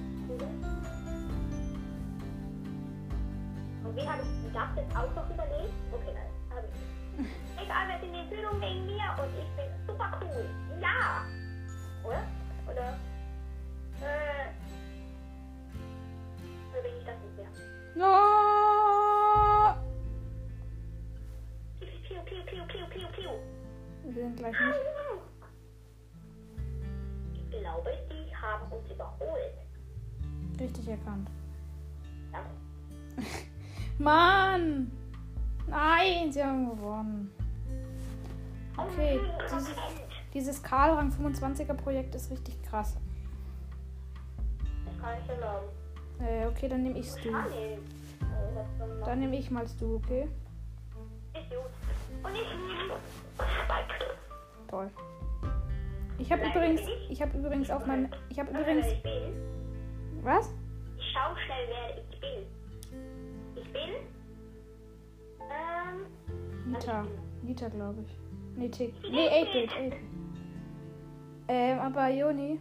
[3.84, 5.74] Und wie habe ich das jetzt auch noch überlebt?
[5.92, 7.62] Okay, nein, habe ich.
[7.62, 10.48] Egal, wir sind in Führung wegen mir und ich bin super cool.
[24.24, 24.80] Sind gleich nicht.
[27.34, 29.54] Ich glaube, die haben uns überholt.
[30.58, 31.30] Richtig erkannt.
[32.32, 32.50] Danke.
[33.98, 34.90] Mann!
[35.68, 37.32] Nein, sie haben gewonnen.
[38.78, 39.20] Okay,
[39.52, 39.76] dieses,
[40.34, 42.96] dieses Karl Rang 25er Projekt ist richtig krass.
[44.86, 45.68] Das kann ich erlauben.
[46.22, 47.28] Äh, okay, dann nehme du.
[47.28, 47.28] Ich.
[48.80, 50.30] Soll man- Dann nehme ich mal du, okay?
[51.34, 52.24] Ist gut.
[52.24, 52.96] Und ich nehme
[53.36, 54.13] Spike.
[54.74, 54.90] Toll.
[56.18, 60.52] Ich habe übrigens, ich habe übrigens auf meinem, ich habe übrigens, Ich was?
[60.98, 63.62] Ich schau schnell, wer ich bin.
[63.64, 63.92] Ich bin.
[65.42, 66.72] Ähm.
[66.72, 67.06] Nita.
[67.44, 68.58] Nita, glaube ich.
[68.58, 68.96] Nee, Tick.
[69.12, 69.70] Nee, 8-Bit.
[69.70, 69.94] 8-Bit.
[71.50, 72.60] Ähm, aber Joni,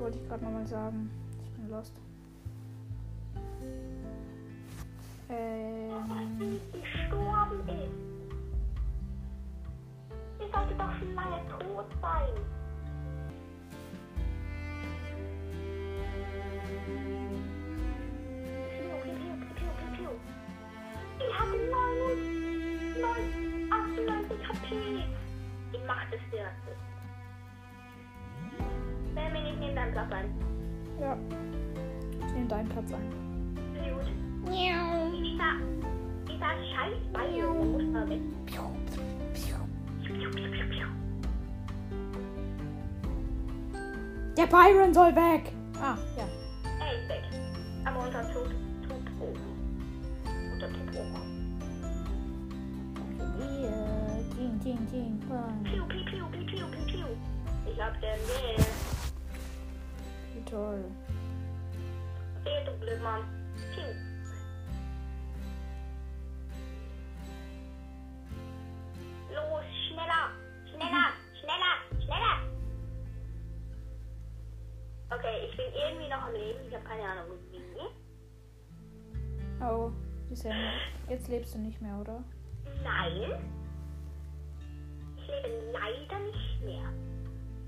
[0.00, 1.10] wollte ich gerade nochmal sagen.
[1.44, 1.92] Ich bin lost.
[5.30, 8.07] Ähm, gestorben ist
[10.78, 12.34] doch schon lange tot sein.
[18.78, 20.10] Piu, piu, piu.
[21.18, 24.66] Ich habe 9, 9, 98 HP.
[25.72, 26.80] Die Macht des Herzens.
[29.14, 30.30] Sammy, ich nehme deinen Platz ein.
[31.00, 31.18] Ja.
[32.20, 33.56] Ich nehme deinen Platz ein.
[33.74, 34.50] Gut.
[34.50, 35.12] Miau.
[35.12, 37.30] ich sag scheiß Ball
[37.64, 38.20] muss da weg.
[38.46, 38.62] Piu,
[39.34, 39.67] piu.
[44.38, 45.52] Der Byron soll weg.
[45.82, 46.24] Ah, ja.
[46.78, 47.24] Er ist weg.
[47.84, 48.50] Aber unser Tod
[48.82, 49.36] tut hoch.
[50.52, 51.20] Unser tut hoch.
[53.36, 54.24] Hier.
[54.36, 55.20] Ding, ding, ding.
[55.28, 55.64] Bang.
[55.64, 57.06] Piu, piu, piu, piu, piu, piu, piu.
[57.66, 58.20] Ich hab den.
[60.34, 60.84] Wie toll.
[62.44, 63.22] Wehe, du Blödmann.
[63.74, 64.07] Piu.
[80.48, 80.68] Sandy.
[81.08, 82.22] Jetzt lebst du nicht mehr, oder?
[82.82, 83.38] Nein.
[85.16, 86.92] Ich lebe leider nicht mehr.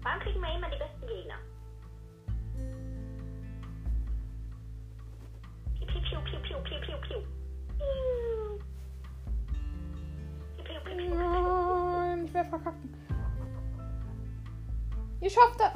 [0.03, 1.35] Warum kriegen wir immer die besten Gegner?
[5.75, 7.21] Piu, piu, piu, piu, piu, piu, piu, piu.
[11.15, 12.95] Nein, ich werde verkacken.
[15.21, 15.73] Ihr schafft das.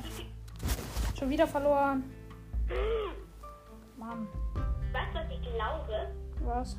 [1.18, 2.04] Schon wieder verloren.
[3.98, 4.26] Mann.
[4.92, 6.14] Weißt du, was ich glaube?
[6.44, 6.76] Was?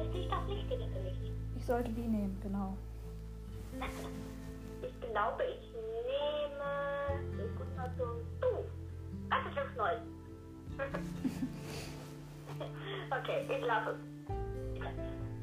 [0.00, 1.32] Ist nicht das Richtige für mich.
[1.56, 2.76] Ich sollte B nehmen, genau.
[4.82, 6.72] Ich glaube, ich nehme.
[7.98, 8.04] So.
[8.40, 8.64] Du!
[9.28, 10.02] Was ist das Neues?
[13.10, 13.96] okay, ich lasse es.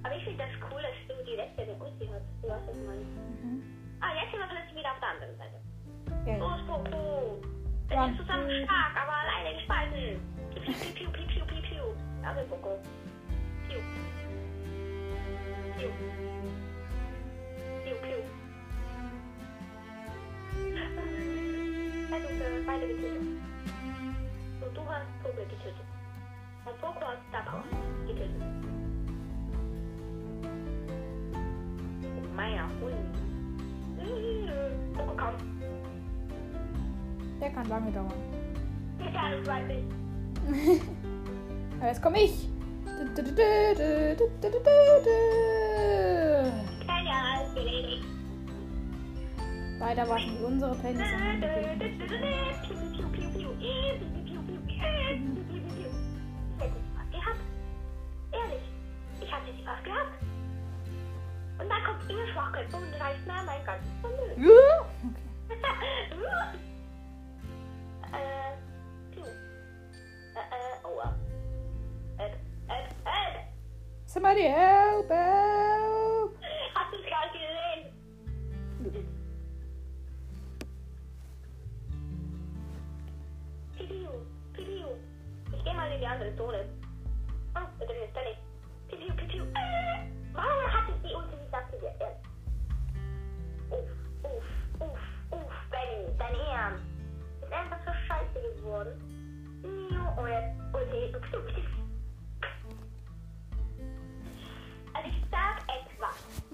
[0.04, 2.26] Aber ich finde das cool, dass du direkt den Ulti hast.
[2.42, 2.96] Du hast das mal.
[2.98, 3.64] Mhm.
[4.02, 5.58] Ah, jetzt sind wir plötzlich wieder auf der anderen Seite.
[6.22, 6.38] Okay.
[6.40, 7.42] Los, Popo!
[7.88, 8.06] Wir Ja.
[8.06, 10.20] sind zusammen stark, aber alleine gespalten.
[10.54, 11.84] Piu, piu, piu, piu, piu, piu, piu.
[12.26, 12.80] Also, Poco.
[13.68, 13.80] Piu.
[37.42, 38.14] Der kann lange dauern.
[41.80, 42.50] Aber jetzt komme ich.
[49.80, 51.06] Weiter warten wie unsere Pennies
[61.60, 64.46] Und dann kommt ihr Schwachkopf und reißt mir mein ganzes Vermögen.
[65.10, 65.30] Okay.
[68.14, 69.22] äh, du.
[69.22, 71.16] Äh, äh, aua.
[74.20, 76.36] Somebody help, help.
[76.76, 79.08] Hast du es gerade gesehen?
[83.78, 84.10] Pipiu,
[84.54, 84.88] pipiu.
[85.56, 86.66] Ich geh mal in die andere Zone.
[87.56, 88.36] Oh, da drin ist Danny.
[88.90, 89.44] Pipiu, pipiu.
[89.56, 91.94] Äh, warum hatte ich die Ulti nicht aktiviert?
[92.00, 92.20] Erst.
[93.72, 93.90] Uff,
[94.24, 95.00] uff, uff,
[95.32, 96.84] uff, Benny, dein Ernst.
[97.42, 99.00] Ist einfach so scheiße geworden.
[99.64, 101.14] Miau, Oh, jetzt Ulti.
[101.14, 101.40] Pipiu,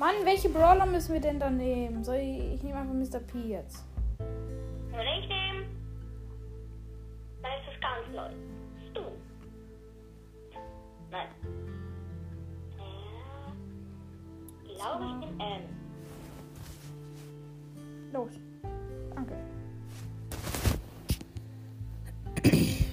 [0.06, 2.04] Mann, welche Brawler müssen wir denn da nehmen?
[2.04, 3.20] Soll ich, ich nehme einfach Mr.
[3.22, 3.84] P jetzt.
[4.20, 5.66] Wenn ich nehme,
[7.42, 8.30] dann ist es ganz neu.
[8.94, 9.02] Du.
[11.10, 11.28] Nein.
[12.78, 12.84] Äh,
[14.68, 15.64] ich glaube, ich bin M.
[18.14, 18.34] Los.
[19.16, 19.34] Danke.
[22.44, 22.86] Sieben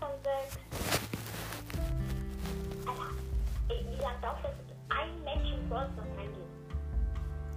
[0.00, 0.58] von sechs.
[2.84, 3.10] Alter,
[3.68, 4.63] ey, wie lange dauert das,
[5.74, 6.46] Brawl Stars eingeben.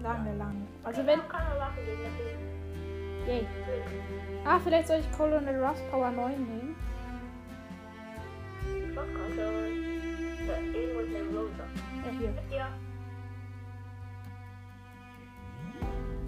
[0.02, 0.68] Lange, lange.
[0.84, 1.20] Also wenn.
[3.28, 3.46] Yay.
[4.44, 6.76] Ah, vielleicht soll ich Colonel Ross Power 9 nehmen.
[12.06, 12.68] Ja, hier.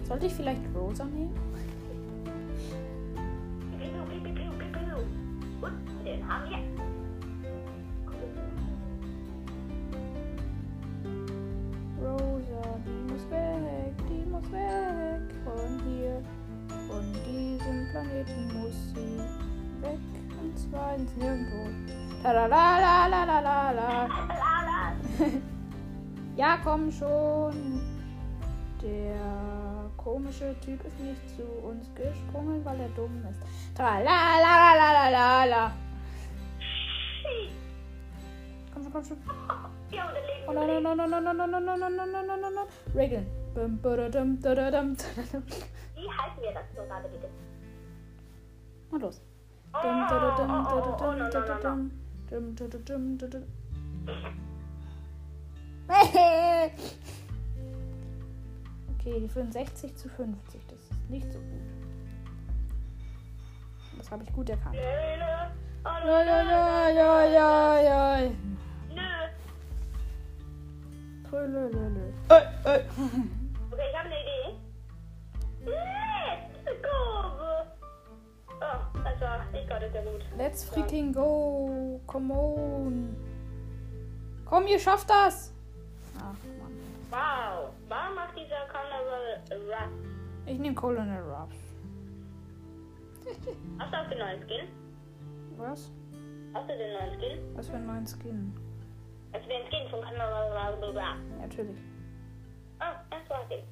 [0.04, 1.34] Sollte ich vielleicht Rosa nehmen?
[5.60, 6.89] Und den haben wir.
[12.12, 16.22] Rosa, die muss weg, die muss weg von hier.
[16.88, 19.18] Von diesem Planeten muss sie
[19.82, 19.98] weg.
[20.42, 21.68] Und zwar ins Nirgendwo.
[22.22, 23.40] Tadalalalala.
[23.40, 24.08] Lala.
[26.36, 27.80] Ja, komm schon.
[28.80, 33.40] Der komische Typ ist nicht zu uns gesprungen, weil er dumm ist.
[33.76, 35.72] Tralalalala.
[38.80, 39.18] Komm schon, komm schon.
[40.46, 42.66] Oh nein, nein, nein, nein, nein, nein, nein, nein, nein, nein, nein, nein, nein, nein.
[42.94, 43.26] Regeln.
[43.54, 43.60] Wie
[46.08, 47.28] halten wir das so gerade bitte?
[48.90, 49.20] Und los.
[49.74, 50.22] Oh, oh, oh,
[50.68, 51.12] oh, oh, oh.
[58.94, 60.66] Okay, die 65 zu 50.
[60.68, 61.60] Das ist nicht so gut.
[63.98, 64.74] Das habe ich gut erkannt.
[64.76, 65.50] Lele.
[65.84, 68.30] Oh, Ja, ja, ja,
[71.30, 71.46] Okay,
[73.88, 74.58] ich habe eine Idee.
[75.64, 76.88] Let's go.
[78.60, 80.24] Oh, das war gut.
[80.36, 82.00] Let's freaking go.
[82.08, 83.16] Come on.
[84.44, 85.52] Komm, ihr schafft das.
[86.18, 86.74] Ach, Mann.
[87.10, 87.70] Wow.
[87.88, 89.90] Warum macht dieser Carnival Rap?
[90.46, 91.56] Ich nehme Colonel Ruffs.
[93.78, 94.68] Hast du auch den neuen Skin?
[95.56, 95.92] Was?
[96.54, 97.38] Hast du den neuen Skin?
[97.54, 98.52] Was für einen neuen Skin?
[99.32, 100.94] Also den Skin von Carnival Rap.
[100.94, 101.76] Ja, natürlich.
[102.80, 103.62] Oh, das war den.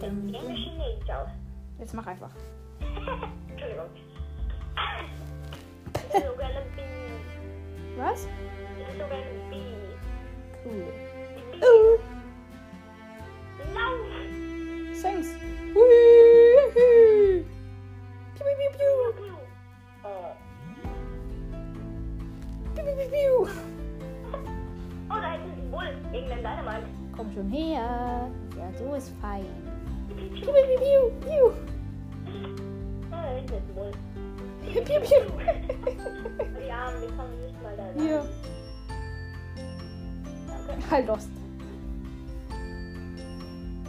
[0.00, 0.54] Dum, Sieht dum.
[0.54, 1.30] chinesisch aus.
[1.78, 2.30] Jetzt mach einfach.
[3.50, 3.86] Entschuldigung.
[5.92, 7.96] Das ist sogar eine Bee.
[7.96, 8.26] Was?
[8.78, 9.78] Das ist sogar eine Bee.
[10.64, 10.92] Cool.
[11.60, 11.98] Uh,
[13.74, 14.18] Lauf!
[15.02, 15.28] thanks.
[15.74, 17.44] Hui.
[18.34, 19.36] Piu, piu, piu, piu.
[20.04, 20.32] Oh.
[22.74, 23.34] Piu, piu, piu, piu.
[23.42, 23.77] Oh, da
[26.12, 26.86] Irgendein Dynamite.
[27.16, 28.28] Komm schon her.
[28.56, 29.46] Ja, so ist fein.
[30.16, 31.44] Piu, piu, piu, piu, piu.
[33.10, 33.92] Oh.
[34.64, 35.00] Piu, piu.
[36.58, 37.98] Die Armen, die kommen nicht mal da rein.
[37.98, 38.22] Hier.
[40.66, 40.90] Danke.
[40.90, 41.30] Halt lost.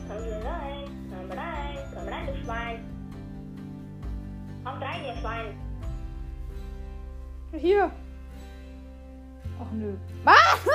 [0.07, 0.85] Komm hier rein.
[1.09, 1.77] Komm rein.
[1.93, 2.77] Komm rein, du Schwein.
[4.63, 5.57] Kommt rein, ihr Schwein.
[7.53, 7.91] Hier.
[9.61, 9.93] Ach nö.
[10.23, 10.65] Was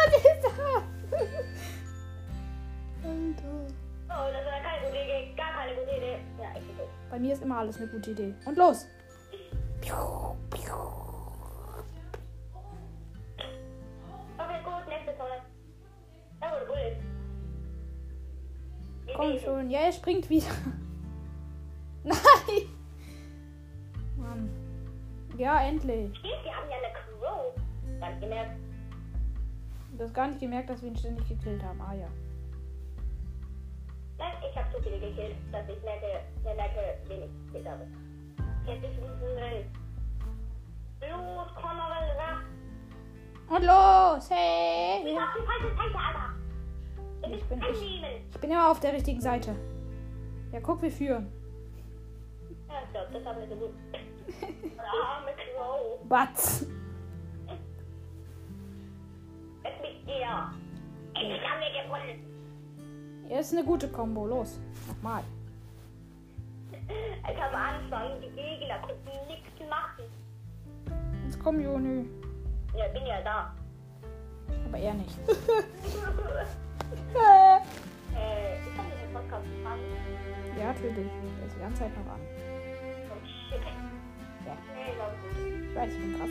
[7.14, 8.34] Bei mir ist immer alles eine gute Idee.
[8.44, 8.88] Und los.
[9.80, 9.94] Piu,
[10.50, 10.74] piu.
[14.36, 15.40] Okay, gut, nächste Zone.
[19.14, 19.70] Komm schon.
[19.70, 20.48] Ja, er springt wieder.
[22.02, 22.16] Nein.
[24.16, 24.50] Mann.
[25.38, 26.20] Ja, endlich.
[26.20, 27.54] Wir haben ja eine Crow.
[28.20, 28.58] Gemerkt.
[29.96, 31.80] Du hast gar nicht gemerkt, dass wir ihn ständig gekillt haben.
[31.80, 32.08] Ah ja.
[34.18, 37.86] Nein, ich habe zu viele gekillt, dass ich merke, mir merke, wen ich gekillt habe.
[38.66, 39.66] Jetzt ist unten drin.
[41.00, 42.04] Los, komm mal raus.
[43.48, 44.30] Und los.
[44.30, 45.04] Hey.
[45.06, 47.34] Ich falsche Seite, Alter.
[47.36, 48.34] Ich bin ich-.
[48.34, 49.54] Ich bin immer auf der richtigen Seite.
[50.52, 51.30] Ja, guck, wir führen.
[52.68, 53.74] Ja, ich glaube, das haben wir so gut.
[54.78, 56.08] Arme Crow.
[56.08, 56.66] Batz.
[59.62, 60.50] Es mit dir.
[61.14, 62.34] Endlich haben wir gewonnen.
[63.28, 64.26] Ja, ist eine gute Kombo.
[64.26, 64.58] Los.
[64.88, 65.22] Nochmal.
[67.22, 70.04] Als am Anfang, die Gegner konnten nichts machen.
[71.24, 72.06] Jetzt komm, Joni.
[72.76, 73.54] Ja, bin ja da.
[74.68, 75.18] Aber er nicht.
[78.16, 79.78] Äh, ich kann diesen Podcast an.
[80.58, 80.94] Ja, natürlich.
[81.38, 82.20] Der ist die ganze Zeit noch an.
[83.10, 83.60] Oh, shit.
[84.46, 84.54] Ja.
[84.74, 85.34] Nee, war gut.
[85.68, 86.30] Ich weiß, ich bin krass.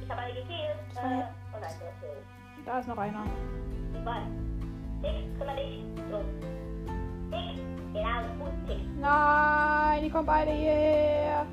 [0.00, 0.80] Ich habe alle gekillt.
[0.92, 1.58] Äh, war- oh
[2.64, 3.24] Da ist noch einer.
[3.98, 4.22] Überall.
[5.02, 5.84] Tick, kümmere dich.
[6.10, 6.18] So.
[7.30, 7.62] Tick.
[7.92, 8.80] Genau, gut, Tick.
[9.00, 11.46] Nein, die kommen beide hierher.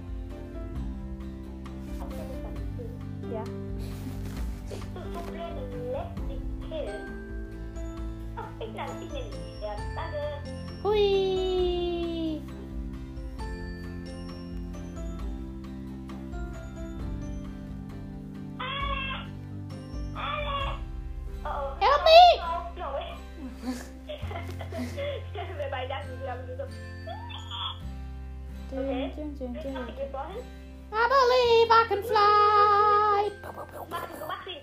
[3.32, 3.44] Ja.
[4.70, 7.04] Bist du so blöd und lässt dich killen?
[8.36, 9.62] Ach, ich nehme ich nehm dich.
[9.62, 10.84] Ja, danke.
[10.84, 11.85] Hui.
[29.16, 30.44] Machen wir vorhin?
[30.92, 33.32] I believe I can fly.
[33.42, 33.56] Mach
[34.28, 34.62] mach ihn.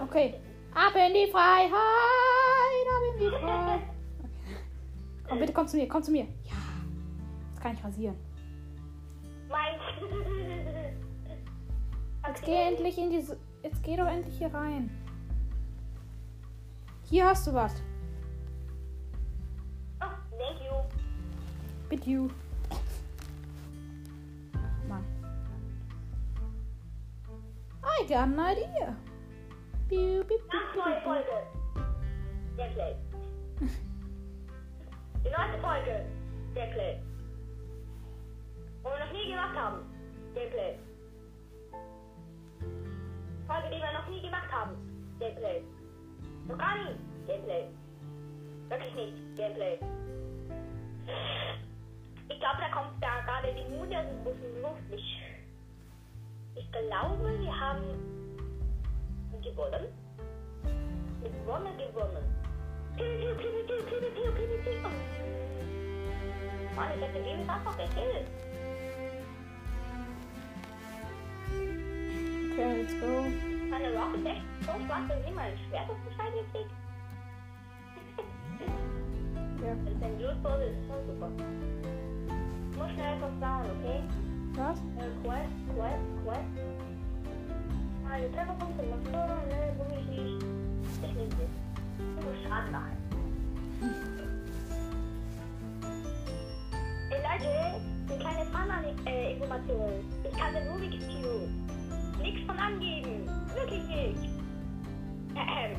[0.00, 0.34] Okay.
[0.74, 1.72] Ab in die Freiheit.
[1.72, 3.82] Ab in die Freiheit.
[5.28, 6.24] Komm, bitte komm zu mir, komm zu mir.
[6.44, 6.56] Ja.
[7.50, 8.16] Jetzt kann ich rasieren.
[9.48, 9.78] Mein.
[12.26, 13.38] Jetzt geh endlich in diese.
[13.62, 14.90] Jetzt geh doch endlich hier rein.
[17.04, 17.74] Hier hast du was.
[20.38, 20.72] Thank you.
[21.90, 22.30] Mit you.
[24.88, 25.04] Mann.
[27.82, 28.96] I got an idea.
[29.88, 31.04] Piu, Ganz piu, neue piu.
[31.04, 31.36] Folge.
[32.56, 32.96] Gameplay.
[35.24, 36.06] Die neue Folge.
[36.54, 37.00] Gameplay.
[38.82, 39.78] Wo wir noch nie gemacht haben.
[40.34, 40.78] Gameplay.
[43.48, 44.76] Folge, die wir noch nie gemacht haben.
[45.18, 45.62] Gameplay.
[46.46, 46.96] Noch gar nie.
[47.26, 47.68] Gameplay.
[48.68, 49.36] Wirklich nicht.
[49.36, 49.78] Gameplay.
[52.28, 55.02] Ich glaube, da kommt da gerade die Mut aus dem Bussen lustig.
[56.54, 57.84] Ich glaube, wir haben
[59.42, 59.86] gewonnen.
[61.22, 62.38] Gewonnen, gewonnen.
[62.96, 64.88] Piu, piu, piu, piu, piu, piu, piu, piu, piu.
[66.74, 68.28] Mann, ich hätte den einfach gekillt.
[72.52, 73.24] Okay, let's go.
[73.70, 76.87] Meine Rock ist echt so schwach, dass sie mal ein Schwert auf den Scheitel kriegt.
[79.68, 81.28] El Sendrupo ist so super.
[82.78, 84.00] Muss schnell etwas sagen, okay?
[84.54, 84.78] Was?
[85.22, 86.48] Quest, Quest, Quest.
[88.08, 90.44] Ah, die Treffer kommt zum Motor, ne, du nicht.
[91.04, 91.54] Ich nehm dich.
[91.98, 92.96] Du musst Schaden machen.
[97.10, 97.50] Ey Leute,
[98.08, 99.92] eine kleine Fahneninformation.
[100.24, 101.48] Ich kann den Rubik's Cube.
[102.22, 103.28] Nichts von angeben.
[103.54, 104.30] Wirklich nicht.
[105.36, 105.76] Ähm.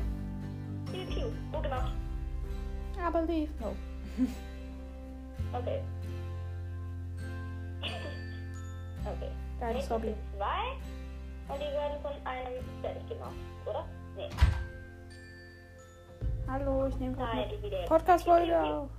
[0.92, 1.99] Cube, Oh, genau.
[3.02, 3.50] I believe.
[3.60, 3.76] No.
[5.52, 5.82] Okay.
[7.82, 9.30] okay.
[9.58, 10.06] Geiles Nächstes Hobby.
[10.08, 10.62] sind zwei
[11.48, 13.34] und die werden von einem fertig gemacht,
[13.66, 13.84] oder?
[14.16, 14.28] Nee.
[16.46, 17.48] Hallo, ich nehme gerade.
[17.88, 18.90] Podcast-Folge auf.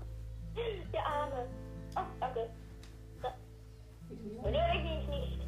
[0.92, 1.46] Der Arme.
[1.96, 2.50] Oh, danke.
[3.22, 3.30] So.
[4.50, 5.40] Nö, eigentlich nicht.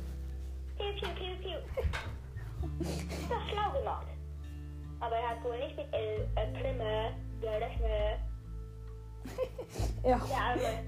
[0.77, 1.57] Piu, piu, piu, piu.
[3.29, 4.07] Das schlau gemacht.
[5.01, 8.19] Aber er hat wohl nicht mit L, äh, Primme gerechnet.
[10.03, 10.19] Ja.
[10.29, 10.83] Der Arme.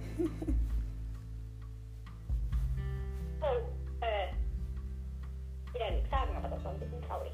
[3.42, 3.46] Oh,
[4.02, 4.28] äh.
[5.68, 7.32] Ich will ja nichts sagen, aber das war ein bisschen traurig.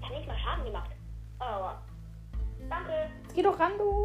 [0.00, 0.90] Ich habe nicht mal Schaden gemacht.
[1.40, 1.70] Oh,
[2.68, 2.92] danke.
[3.22, 4.03] Jetzt geh doch ran, du.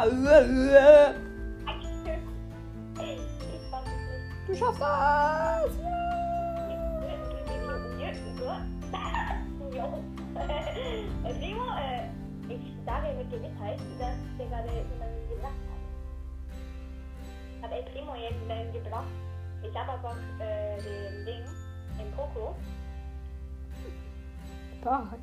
[0.00, 1.14] Nicht.
[4.46, 5.70] Du schaffst das!
[11.38, 11.64] Primo,
[12.48, 15.80] ich sage mit Gewissheit, dass der gerade jemanden gebracht hat.
[17.62, 19.04] Hat El Primo jemanden gebracht?
[19.62, 19.92] Ich habe
[20.40, 21.44] äh, den Ding,
[21.98, 22.56] den Coco.
[24.82, 25.18] Bye.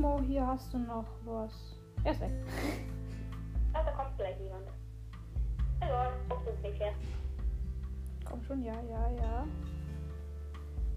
[0.00, 1.52] Primo, hier hast du noch was.
[2.04, 2.30] Er ist weg.
[3.74, 4.66] Ah, da kommt gleich jemand.
[5.82, 6.92] Hallo, hoffentlich her.
[8.24, 9.46] Komm schon, ja, ja, ja.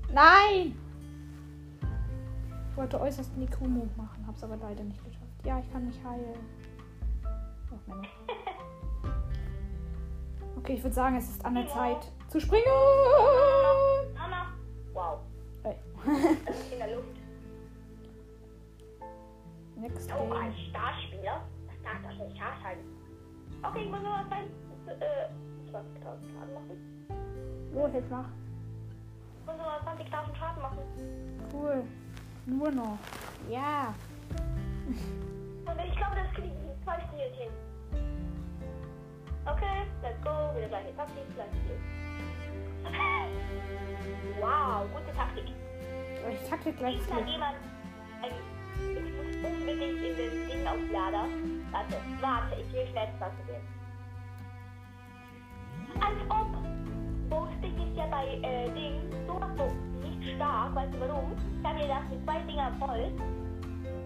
[0.10, 0.78] Nein!
[2.70, 5.46] Ich wollte äußerst Nikumo machen, hab's aber leider nicht geschafft.
[5.46, 6.40] Ja, ich kann mich heilen.
[7.72, 7.94] Oh.
[10.56, 12.64] Okay, ich würde sagen, es ist an der Zeit zu springen.
[27.96, 28.10] Ich
[29.46, 30.80] muss nur 20.000 Schaden machen.
[31.54, 31.84] Cool.
[32.48, 32.98] Nur noch.
[33.50, 33.94] Ja.
[34.88, 37.52] Und ich glaube, das kriegen die zwei Spiele hin.
[39.46, 40.30] Okay, let's go.
[40.58, 41.78] Wieder gleiche Taktik, gleiches Spiel.
[44.42, 45.46] Wow, gute Taktik.
[46.32, 47.28] Ich tacke gleich Ist da viel.
[47.28, 47.56] jemand.
[48.24, 48.34] Ähm,
[48.80, 51.26] ich muss unbedingt in den Dingauflader.
[51.72, 53.62] Warte, warte, ich will schnell was gehen.
[56.02, 56.63] Als ob.
[57.30, 61.32] Posting ist ja bei äh, Ding Durchbruch nicht stark, weißt du warum?
[61.60, 63.12] Ich habe mir gedacht, mit zwei Dinger voll.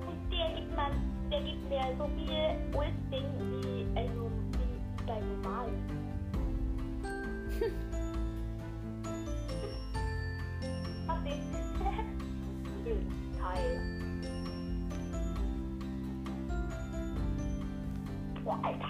[0.07, 0.91] Und der gibt, man,
[1.31, 5.69] der gibt mir so viel Ulsting wie, also, wie bei normal.
[11.07, 11.41] Mach den.
[13.37, 13.81] Teil.
[18.43, 18.86] Boah, Alter.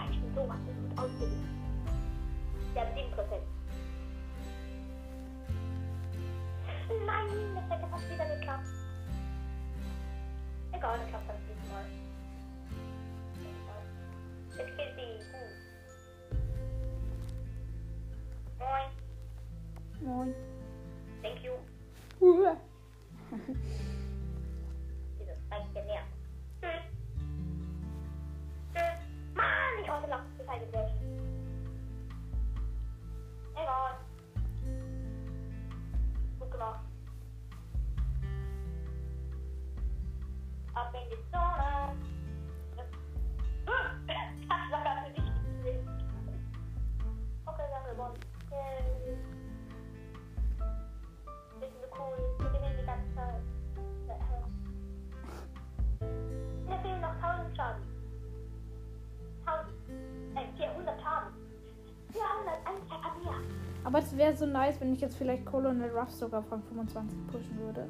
[64.18, 67.88] Wäre so nice, wenn ich jetzt vielleicht Colonel Ruff sogar von 25 pushen würde.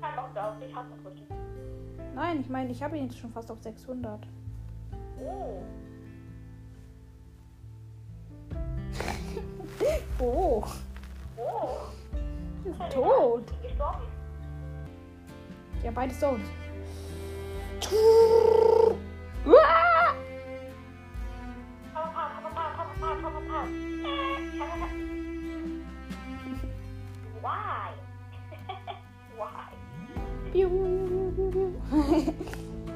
[0.00, 0.54] Kein Bock drauf.
[0.66, 1.26] Ich hasse Pushen.
[2.14, 4.20] Nein, ich meine, ich habe ihn jetzt schon fast auf 600.
[5.24, 5.62] Oh.
[10.18, 10.64] Oh,
[11.36, 12.68] Oh.
[12.68, 13.44] ist tot.
[15.82, 16.40] Ja, beide tot.
[30.52, 31.68] Piu, piu, piu, piu.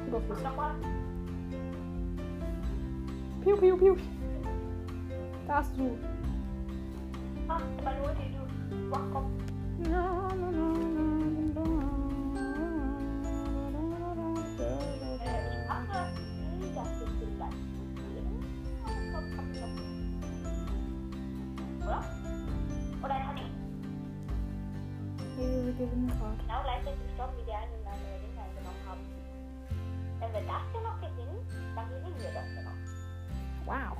[0.07, 0.43] Überflüssig.
[0.43, 0.75] Nochmal.
[3.41, 3.95] Piu, piu, piu.
[5.47, 5.97] Da hast du.
[7.47, 8.91] Ah, meine Ulti, du.
[8.91, 9.31] Wach, komm.
[9.89, 10.67] Na, na, na,
[11.55, 11.63] na,
[14.59, 15.99] Äh, ich mache
[16.59, 17.55] nie das Gefühl, dass
[21.85, 22.03] Oder?
[23.03, 23.51] Oder einfach nicht.
[25.35, 26.47] Hier, wir gewinnen gerade.
[33.67, 33.96] Wow.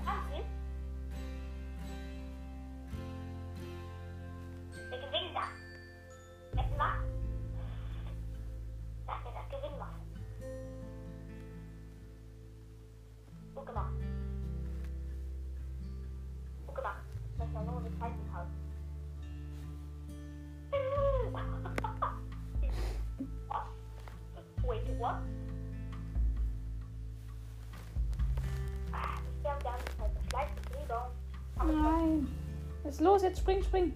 [32.98, 33.93] Ist los, jetzt spring, spring.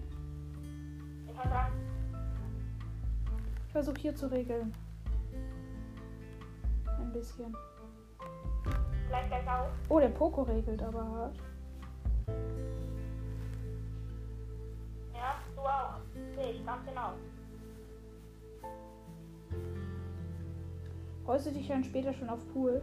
[3.66, 4.72] Ich versuche hier zu regeln.
[6.86, 7.52] Ein bisschen.
[9.88, 11.36] Oh, der Poco regelt aber hart.
[15.12, 15.98] Ja, du auch.
[16.40, 17.14] Ich, ganz genau.
[21.24, 22.80] Freust du dich dann später schon auf Pool?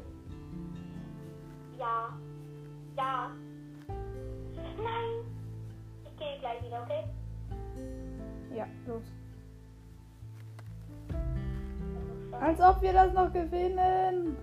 [1.78, 2.10] Ja.
[2.98, 3.32] Ja.
[6.70, 7.04] Wieder, okay?
[8.56, 9.04] Ja, los.
[12.40, 14.38] Als ob wir das noch gewinnen.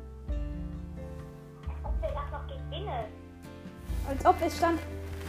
[1.67, 3.05] Als ob wir das noch gewinnen.
[4.09, 4.81] Als ob es stand,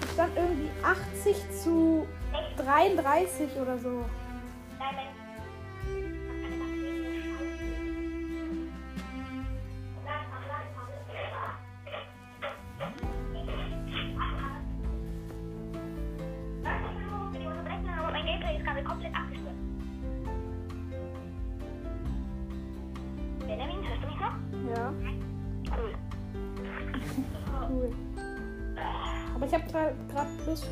[0.03, 2.59] es stand irgendwie 80 zu Echt?
[2.59, 4.05] 33 oder so.
[4.79, 5.16] Nein, nein.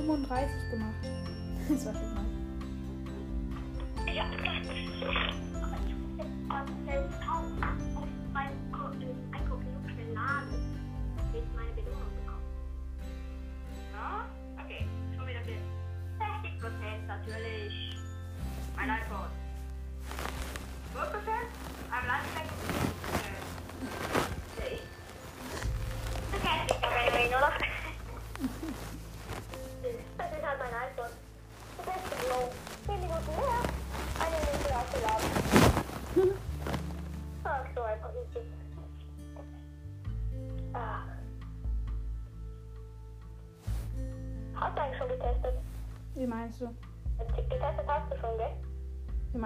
[0.06, 0.94] 35 gemacht.
[1.68, 1.94] Das war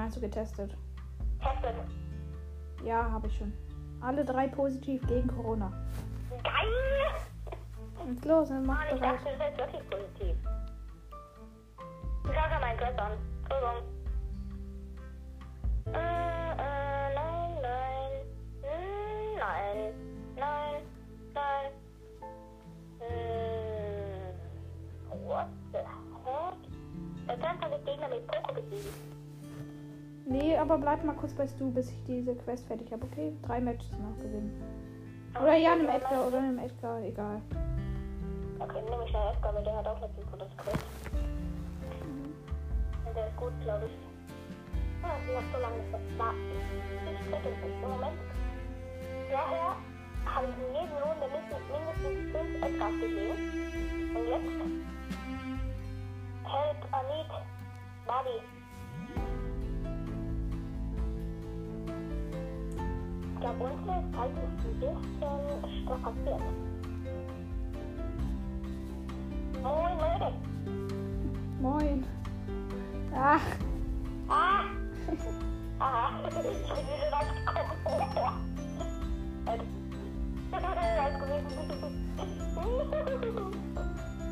[0.10, 0.76] meinst du getestet?
[1.40, 1.76] Testet.
[2.84, 3.54] Ja, habe ich schon.
[4.02, 5.72] Alle drei positiv gegen Corona.
[6.44, 8.10] Geil!
[8.10, 9.20] Jetzt los, dann mach bereit.
[30.60, 33.34] Aber bleib mal kurz bei Stu, bis ich diese Quest fertig habe, okay?
[33.44, 34.62] Drei Matches noch gewinnen.
[35.40, 37.42] Oder ja, einem Edgar, oder einem Edgar, egal.
[38.60, 40.86] Okay, nehme ich schnell Edgar, weil der hat auch letztens gutes Quest.
[43.06, 43.92] Und der ist gut, glaube ich.
[45.02, 45.80] Ja, es ist noch so lange
[46.18, 46.34] war.
[47.10, 47.84] Ich kriege es nicht.
[47.84, 48.20] Im Moment.
[49.32, 49.76] Vorher
[50.26, 51.64] habe ich in jeder Runde mindestens,
[52.34, 53.38] fünf Edgars gesehen.
[54.16, 54.52] Und jetzt
[56.44, 57.32] hält Anit
[58.06, 58.59] Bobby.
[63.50, 66.42] Ich unsere Zeit ist ein bisschen strapaziert.
[69.64, 70.34] Moin, Leute.
[71.60, 72.06] Moin.
[73.16, 73.42] Ach,
[74.30, 74.64] Ah!
[75.80, 76.10] Ah!
[76.30, 77.70] Ich bin wieder rausgekommen.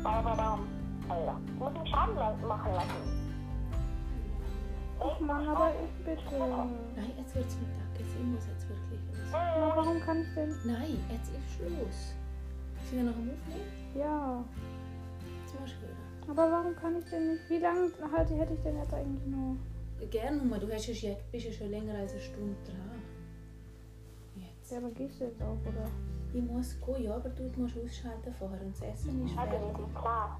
[0.04, 3.02] Alter, ich muss mich Schaden machen lassen.
[5.00, 6.38] ich Mann, aber ich bitte.
[6.38, 7.87] Nein, jetzt wird's Mittag.
[8.38, 9.28] Ich muss jetzt wirklich los.
[9.32, 10.54] Na, warum kann ich denn?
[10.64, 12.14] Nein, jetzt ist Schluss.
[12.84, 13.98] Sind wir noch am Aufnehmen?
[13.98, 14.44] Ja.
[15.46, 16.30] Du wieder.
[16.30, 17.50] Aber warum kann ich denn nicht?
[17.50, 19.56] Wie lange halt, hätte ich denn jetzt eigentlich nur?
[20.10, 23.02] Gerne, Mama, du hast ja schon, bist ja schon länger als eine Stunde dran.
[24.36, 24.70] Jetzt.
[24.70, 25.88] Ja, aber gehst du jetzt auch, oder?
[26.32, 29.86] Ich muss gehen, ja, aber du musst ausschalten vorher und das Essen ist Also, fertig.
[29.88, 30.38] ist klar.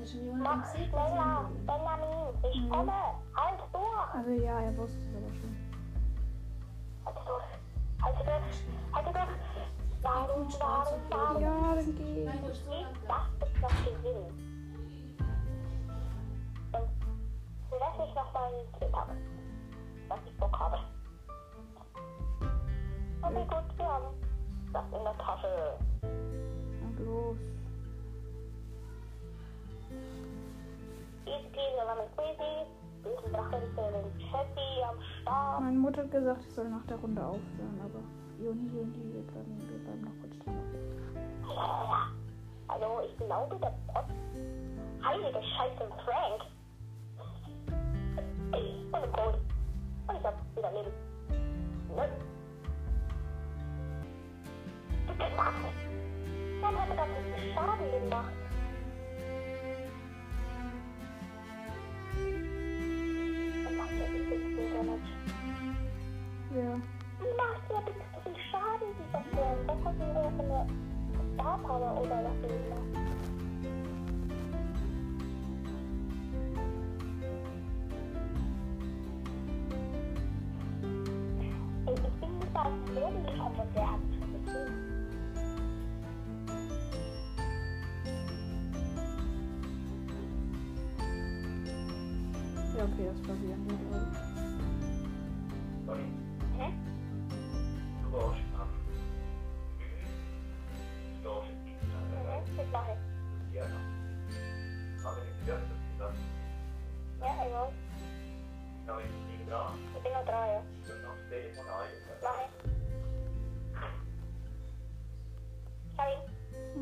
[0.00, 2.52] Hast du mal gesagt, schneller, Benjamin.
[2.52, 2.92] Ich komme.
[3.34, 4.14] Halt durch.
[4.14, 5.56] Also ja, er wusste es aber schon.
[10.04, 11.40] Warum, warum, warum?
[11.40, 12.24] Ja, dann geh.
[12.24, 14.26] Nein, du hast so Nicht das ist, was ich will.
[16.72, 16.88] Und
[17.80, 19.16] lass mich noch mal einen Tipp haben,
[20.08, 20.78] was ich Bock habe.
[23.22, 24.14] Okay, gut, wir haben
[24.74, 25.78] das in der Tasche.
[26.02, 27.38] Und los.
[31.24, 32.83] Easy peasy, lemon squeezy.
[33.04, 35.60] Bösen Drachen sind Chessy am Start.
[35.60, 38.00] Meine Mutter hat gesagt, ich soll nach der Runde aufhören, aber
[38.42, 40.54] Juni, Juni, wir bleiben, wir bleiben noch kurz dran.
[42.68, 44.06] Also, ich glaube, der Pott.
[45.04, 46.40] Heilige Scheiße, Frank.
[48.86, 49.38] Und ein Code.
[50.08, 50.92] Und ich hab wieder Leben.
[51.94, 52.08] Ne?
[55.06, 55.68] Du Knappe.
[56.62, 58.43] Warum hat er das nicht Schaden gemacht?
[66.54, 66.60] Ja.
[67.18, 69.58] Wie macht der bitte so viel Schaden, dieser Frank?
[69.66, 70.66] Was hat denn der von der
[71.34, 71.58] Star
[72.00, 72.80] oder was immer?
[81.86, 84.13] Ich bin nicht auf den Boden gekommen und der hat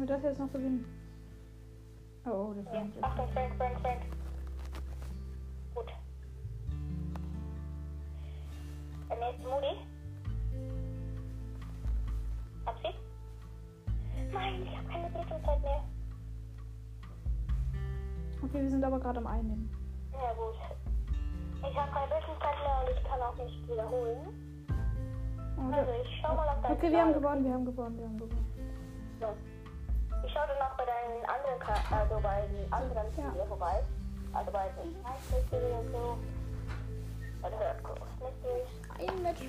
[0.02, 0.84] wir das jetzt noch beginnen?
[2.26, 2.86] Oh, oh, das Ja.
[3.02, 4.00] Achtung, Frank, Frank, Frank.
[5.74, 5.86] Gut.
[9.08, 9.76] Der nächste Moody.
[12.66, 12.94] Hab sie?
[14.32, 15.82] Nein, ich habe keine Bildungszeit mehr.
[18.42, 19.70] Okay, wir sind aber gerade am Einnehmen.
[20.12, 20.54] Ja gut.
[21.58, 24.66] Ich habe keine Bildungszeit mehr und ich kann auch nicht wiederholen.
[25.58, 28.04] Oh, Also ich schau mal auf deinen okay, wir haben gewonnen, wir haben gewonnen, wir
[28.04, 28.41] haben gewonnen.
[31.90, 33.30] Also bei den anderen Ja.
[33.30, 33.82] Spielen vorbei.
[34.32, 36.18] Also bei den Mystery und so.
[37.42, 38.62] Der Hört Mystery.
[38.98, 39.40] Ein Match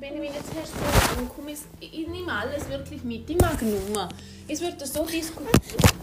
[0.00, 1.48] Benjamin, jetzt hast du angekommen.
[1.48, 3.28] Ich, ich nehme alles wirklich mit.
[3.28, 4.08] Ich mag Nummer.
[4.48, 5.94] Es wird so diskutiert.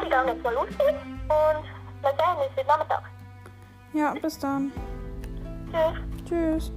[0.00, 1.62] Gehe jetzt mal los und mal
[2.02, 3.02] sehen, es wird Nachmittag.
[3.92, 4.72] Ja, bis dann.
[5.72, 6.28] Tschüss.
[6.28, 6.72] Tschüss.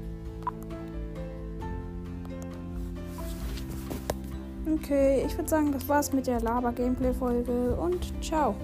[4.76, 8.56] Okay, ich würde sagen, das war's mit der Laber-Gameplay-Folge und ciao.